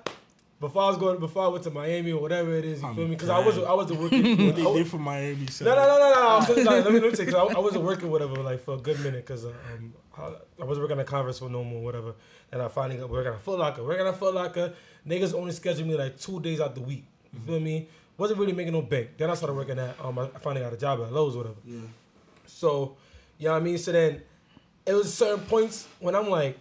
[0.61, 2.95] Before I was going, before I went to Miami or whatever it is, you I'm
[2.95, 3.11] feel me?
[3.17, 4.23] Because I was, I was working.
[4.47, 5.47] What they did for Miami.
[5.49, 5.67] son.
[5.67, 6.71] No, no, no, no, no.
[6.71, 7.35] Like, let me let me take.
[7.35, 10.79] I, I wasn't working whatever like for a good minute because um, I, I was
[10.79, 12.15] working at Converse for no more whatever,
[12.51, 13.83] and I finally got working at a Foot Locker.
[13.85, 14.73] Working at Foot Locker,
[15.07, 17.05] niggas only scheduled me like two days out the week.
[17.35, 17.89] You feel me?
[18.17, 19.11] Wasn't really making no bank.
[19.19, 21.57] Then I started working at um, I finally got a job at Lowe's or whatever.
[21.65, 21.79] Yeah.
[22.47, 22.97] So,
[23.39, 23.79] you know what I mean?
[23.79, 24.23] So then
[24.87, 26.59] it was certain points when I'm like,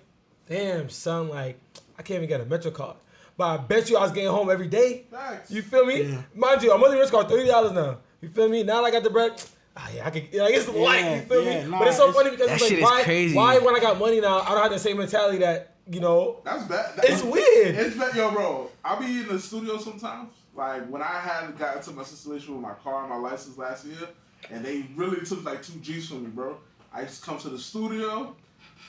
[0.50, 1.60] damn, son, like,
[1.98, 2.96] I can't even get a Metro card.
[3.38, 5.06] But I bet you I was getting home every day.
[5.12, 5.52] Facts.
[5.52, 6.04] You feel me?
[6.04, 6.22] Yeah.
[6.36, 7.98] Mind you, a monthly rent card thirty dollars now.
[8.22, 8.64] You feel me?
[8.64, 9.32] Now that I got the bread.
[9.76, 10.32] Ah, yeah, I could.
[10.36, 11.16] Like it's light.
[11.16, 11.72] You feel yeah, me?
[11.72, 13.02] nah, but it's so it's- funny because it's like, why?
[13.04, 13.36] crazy.
[13.36, 16.42] Why when I got money now, I don't have the same mentality that you know.
[16.46, 16.92] That's bad.
[17.02, 17.74] It's weird.
[17.76, 18.70] It's bad, yo, bro.
[18.86, 20.30] I'll be in the studio sometimes.
[20.56, 23.86] Like when I had got into my situation with my car and my license last
[23.86, 24.08] year,
[24.52, 26.58] and they really took like two G's from me, bro.
[26.94, 28.36] I just come to the studio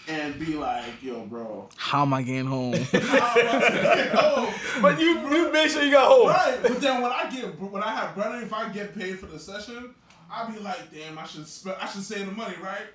[0.08, 1.68] and be like, yo, bro.
[1.76, 2.74] How am I getting home?
[2.92, 6.28] oh, But you, you make sure you got home.
[6.28, 6.58] right.
[6.62, 9.38] But then when I get when I have brother, if I get paid for the
[9.38, 9.94] session,
[10.30, 12.86] I be like, damn, I should sp- I should save the money, right?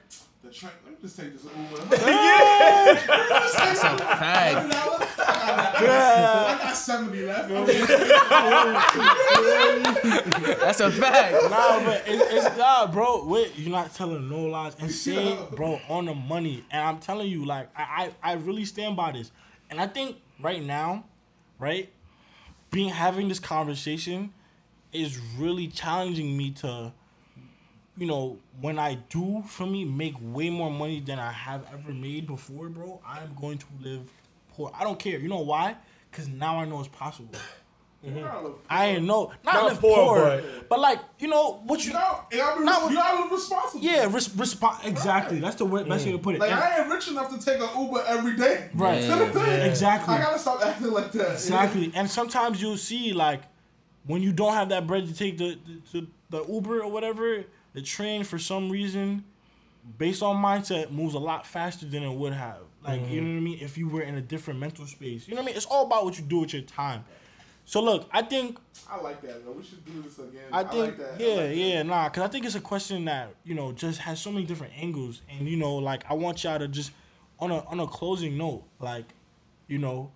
[0.41, 0.71] The train.
[0.85, 1.85] Let me just take this Uber.
[1.95, 4.73] That's a fact.
[5.19, 7.49] I got, I got seventy left.
[10.59, 11.33] That's a fact.
[11.49, 13.25] Nah, but it's, it's nah, bro.
[13.25, 16.63] Wait, you're not telling no lies and say, bro, on the money.
[16.71, 19.31] And I'm telling you, like, I, I, I really stand by this.
[19.69, 21.03] And I think right now,
[21.59, 21.89] right,
[22.71, 24.33] being having this conversation
[24.93, 26.93] is really challenging me to,
[27.97, 31.91] you know, when I do for me make way more money than I have ever
[31.93, 33.01] made before, bro.
[33.07, 34.11] I'm going to live
[34.53, 34.71] poor.
[34.77, 35.19] I don't care.
[35.19, 35.75] You know why?
[36.11, 37.35] Because now I know it's possible.
[38.69, 41.91] I ain't know, not, Not live poor, poor, but- but, like you know what you,
[41.91, 43.83] You know, you gotta Not res- you gotta live responsible.
[43.83, 45.39] yeah, res- respond exactly.
[45.39, 46.39] That's the way, best way to put it.
[46.39, 48.69] Like And- I ain't rich enough to take an Uber every day.
[48.73, 49.01] Right.
[49.01, 49.61] To the thing.
[49.69, 50.15] Exactly.
[50.15, 51.33] I gotta stop acting like that.
[51.33, 51.91] Exactly.
[51.93, 53.41] And sometimes you'll see like
[54.05, 55.59] when you don't have that bread to take the
[55.91, 57.43] the, the Uber or whatever,
[57.73, 59.23] the train for some reason,
[59.97, 62.57] based on mindset, moves a lot faster than it would have.
[62.83, 63.15] Like you mm-hmm.
[63.15, 63.59] know what I mean?
[63.61, 65.57] If you were in a different mental space, you know what I mean?
[65.57, 67.03] It's all about what you do with your time.
[67.69, 68.57] So look, I think
[68.89, 69.45] I like that.
[69.45, 69.51] Though.
[69.51, 70.41] We should do this again.
[70.51, 71.13] I I, think like that.
[71.19, 71.55] I yeah, like that.
[71.55, 74.45] yeah, nah, cause I think it's a question that you know just has so many
[74.45, 76.91] different angles, and you know, like I want y'all to just
[77.39, 79.05] on a on a closing note, like
[79.67, 80.09] you know,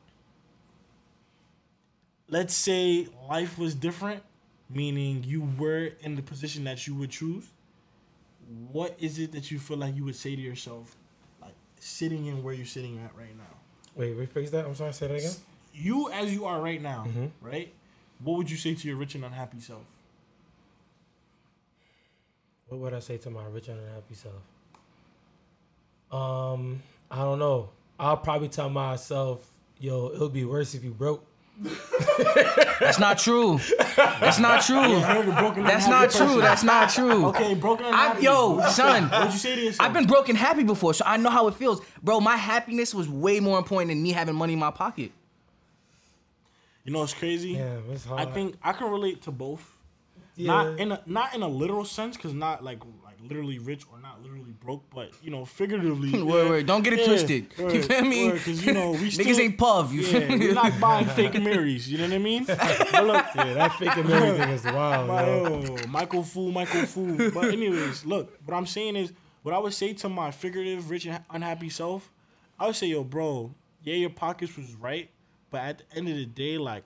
[2.28, 4.24] let's say life was different,
[4.74, 7.48] meaning you were in the position that you would choose.
[8.72, 10.96] What is it that you feel like you would say to yourself,
[11.42, 13.44] like sitting in where you're sitting at right now?
[13.96, 14.66] Wait, rephrase that.
[14.66, 14.94] I'm sorry.
[14.94, 15.32] Say that again.
[15.74, 17.32] You as you are right now, Mhm.
[17.42, 17.74] right?
[18.24, 19.84] What would you say to your rich and unhappy self?
[22.68, 24.34] What would I say to my rich and unhappy self?
[26.12, 27.70] Um, I don't know.
[28.00, 31.24] I'll probably tell myself, yo, it'll be worse if you broke.
[32.80, 33.60] That's not true.
[33.96, 34.76] That's not true.
[35.00, 36.42] You're the broken That's not true.
[36.42, 37.28] That's not true.
[37.28, 38.24] Okay, broken and I, happy.
[38.24, 38.76] yo, What'd you say?
[38.84, 39.88] son, What'd you say to yourself?
[39.88, 41.82] I've been broken happy before, so I know how it feels.
[42.02, 45.12] Bro, my happiness was way more important than me having money in my pocket.
[46.84, 47.52] You know what's crazy?
[47.52, 48.20] Yeah, it's hard.
[48.28, 49.78] I think I can relate to both.
[50.36, 50.48] yeah.
[50.48, 54.00] Not in a not in a literal sense, cause not like like literally rich or
[54.00, 56.12] not literally broke, but you know figuratively.
[56.24, 56.66] Word, word.
[56.66, 57.48] Don't get it Yeah, twisted.
[57.58, 58.28] you word, feel me?
[58.28, 59.92] word, 'cause, you know, we Niggas ain't puff.
[59.94, 60.48] You Yeah, feel me?
[60.48, 61.90] we're not buying fake Marys.
[61.90, 62.46] You know what I mean?
[62.46, 65.08] But look, yeah, that fake and everything is wild.
[65.08, 65.82] My, yo.
[65.84, 67.32] oh, Michael Fool, Michael Fool.
[67.34, 71.06] But anyways, look, what I'm saying is, what I would say to my figurative, rich
[71.06, 72.12] and unhappy self,
[72.60, 73.54] I would say, yo, bro,
[73.84, 75.10] yeah, your pockets was right,
[75.52, 76.84] but at the end of the day, like,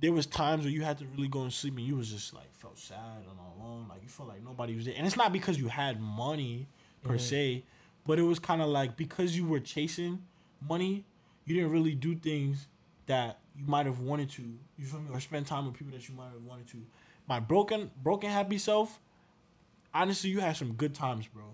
[0.00, 2.34] there was times where you had to really go and sleep and you was just
[2.34, 3.86] like felt sad and alone.
[3.88, 4.94] Like you felt like nobody was there.
[4.96, 6.66] And it's not because you had money
[7.02, 7.64] per se,
[8.06, 10.22] but it was kind of like because you were chasing
[10.68, 11.04] money,
[11.44, 12.66] you didn't really do things
[13.06, 14.42] that you might have wanted to.
[14.78, 15.08] You feel me?
[15.12, 16.78] Or spend time with people that you might have wanted to.
[17.28, 19.00] My broken, broken happy self.
[19.94, 21.44] Honestly, you had some good times, bro.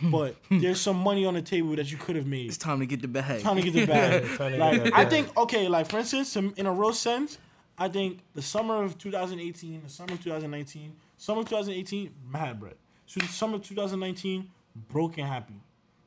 [0.10, 2.86] But there's some money on the table that you could have made It's time to
[2.86, 3.42] get the bag.
[3.42, 4.24] trying to get the bag.
[4.36, 7.38] Trying to get like I think okay, like for instance, in in a real sense,
[7.80, 12.74] I think the summer of 2018, the summer of 2019, summer of 2018, mad bread.
[13.06, 14.50] So the summer of 2019,
[14.90, 15.54] broken happy,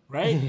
[0.08, 0.40] right?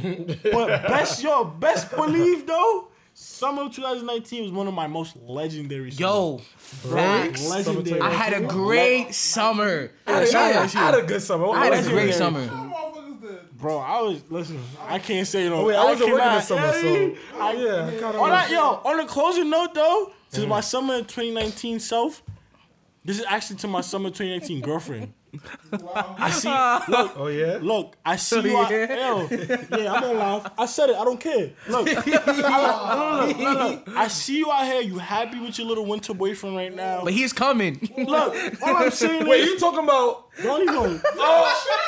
[0.53, 5.93] but best yo, best believe though, summer of 2019 was one of my most legendary.
[5.93, 6.95] Yo, summers.
[6.95, 7.49] facts.
[7.49, 8.03] legendary.
[8.03, 9.93] I had a great summer.
[10.07, 11.49] I, I, I, I had a good summer.
[11.49, 12.64] I had a great summer.
[13.65, 13.65] Some motherfuckers did.
[13.65, 14.63] Bro, I was listen.
[14.87, 15.55] I can't say no.
[15.57, 19.01] Oh, wait, I wasn't working this summer, so I, yeah, I On that, yo, on
[19.01, 20.63] a closing note though, to my mm-hmm.
[20.63, 22.23] summer 2019 self,
[23.05, 25.13] this is actually to my summer 2019 girlfriend.
[26.19, 26.93] I see.
[26.93, 27.59] Look, Oh yeah.
[27.61, 27.97] look.
[28.05, 28.57] I see you.
[28.59, 28.87] Out, yo,
[29.31, 30.53] yeah, I'm gonna laugh.
[30.59, 30.97] I said it.
[30.97, 31.51] I don't care.
[31.69, 33.97] Look, I, look, look, look, look.
[33.97, 34.81] I see you out here.
[34.83, 37.03] You happy with your little winter boyfriend right now?
[37.05, 37.81] But he's coming.
[37.97, 40.24] Look, all I'm saying Wait, is, you talking about?
[40.43, 40.75] Don't even.
[40.77, 40.85] Oh,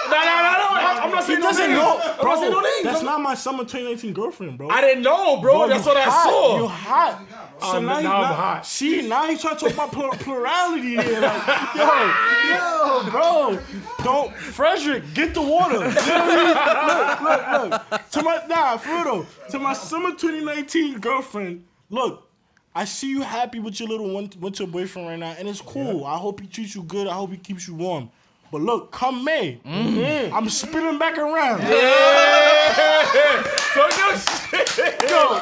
[0.09, 1.03] no, no, no, no.
[1.03, 1.79] I'm not He saying no doesn't names.
[1.79, 2.31] know, I'm bro.
[2.33, 2.83] not saying no names.
[2.85, 4.69] That's I'm- not my summer 2019 girlfriend, bro.
[4.71, 5.59] I didn't know, bro.
[5.59, 6.23] Bro, That's you what I hot.
[6.25, 6.57] saw.
[6.59, 7.23] You hot.
[7.61, 8.67] So Um, now, now you, I'm now- hot.
[8.67, 11.21] See, now you trying to talk about plur- plurality here.
[11.21, 13.59] Like, yo, yo, bro.
[14.05, 15.75] Don't, Frederick, get the water.
[15.75, 17.71] You know what I mean?
[17.71, 18.11] Look, look, look.
[18.11, 19.27] To my, nah, for real.
[19.51, 22.29] To my summer 2019 girlfriend, look,
[22.75, 25.63] I see you happy with your little one with your boyfriend right now, and it's
[25.63, 26.05] cool.
[26.05, 27.07] I hope he treats you good.
[27.07, 28.11] I hope he keeps you warm.
[28.53, 30.35] But look, come May, mm-hmm.
[30.35, 31.63] I'm spinning back around.
[31.63, 33.43] Yeah.
[33.75, 35.03] so your shit.
[35.11, 35.41] Yo,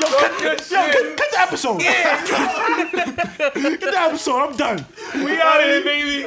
[0.00, 0.92] yo, cut, your yo, shit.
[0.92, 1.82] cut, cut the episode.
[1.82, 2.26] Yeah.
[2.26, 4.38] cut the episode.
[4.38, 4.84] I'm done.
[5.14, 6.26] We out of here, baby.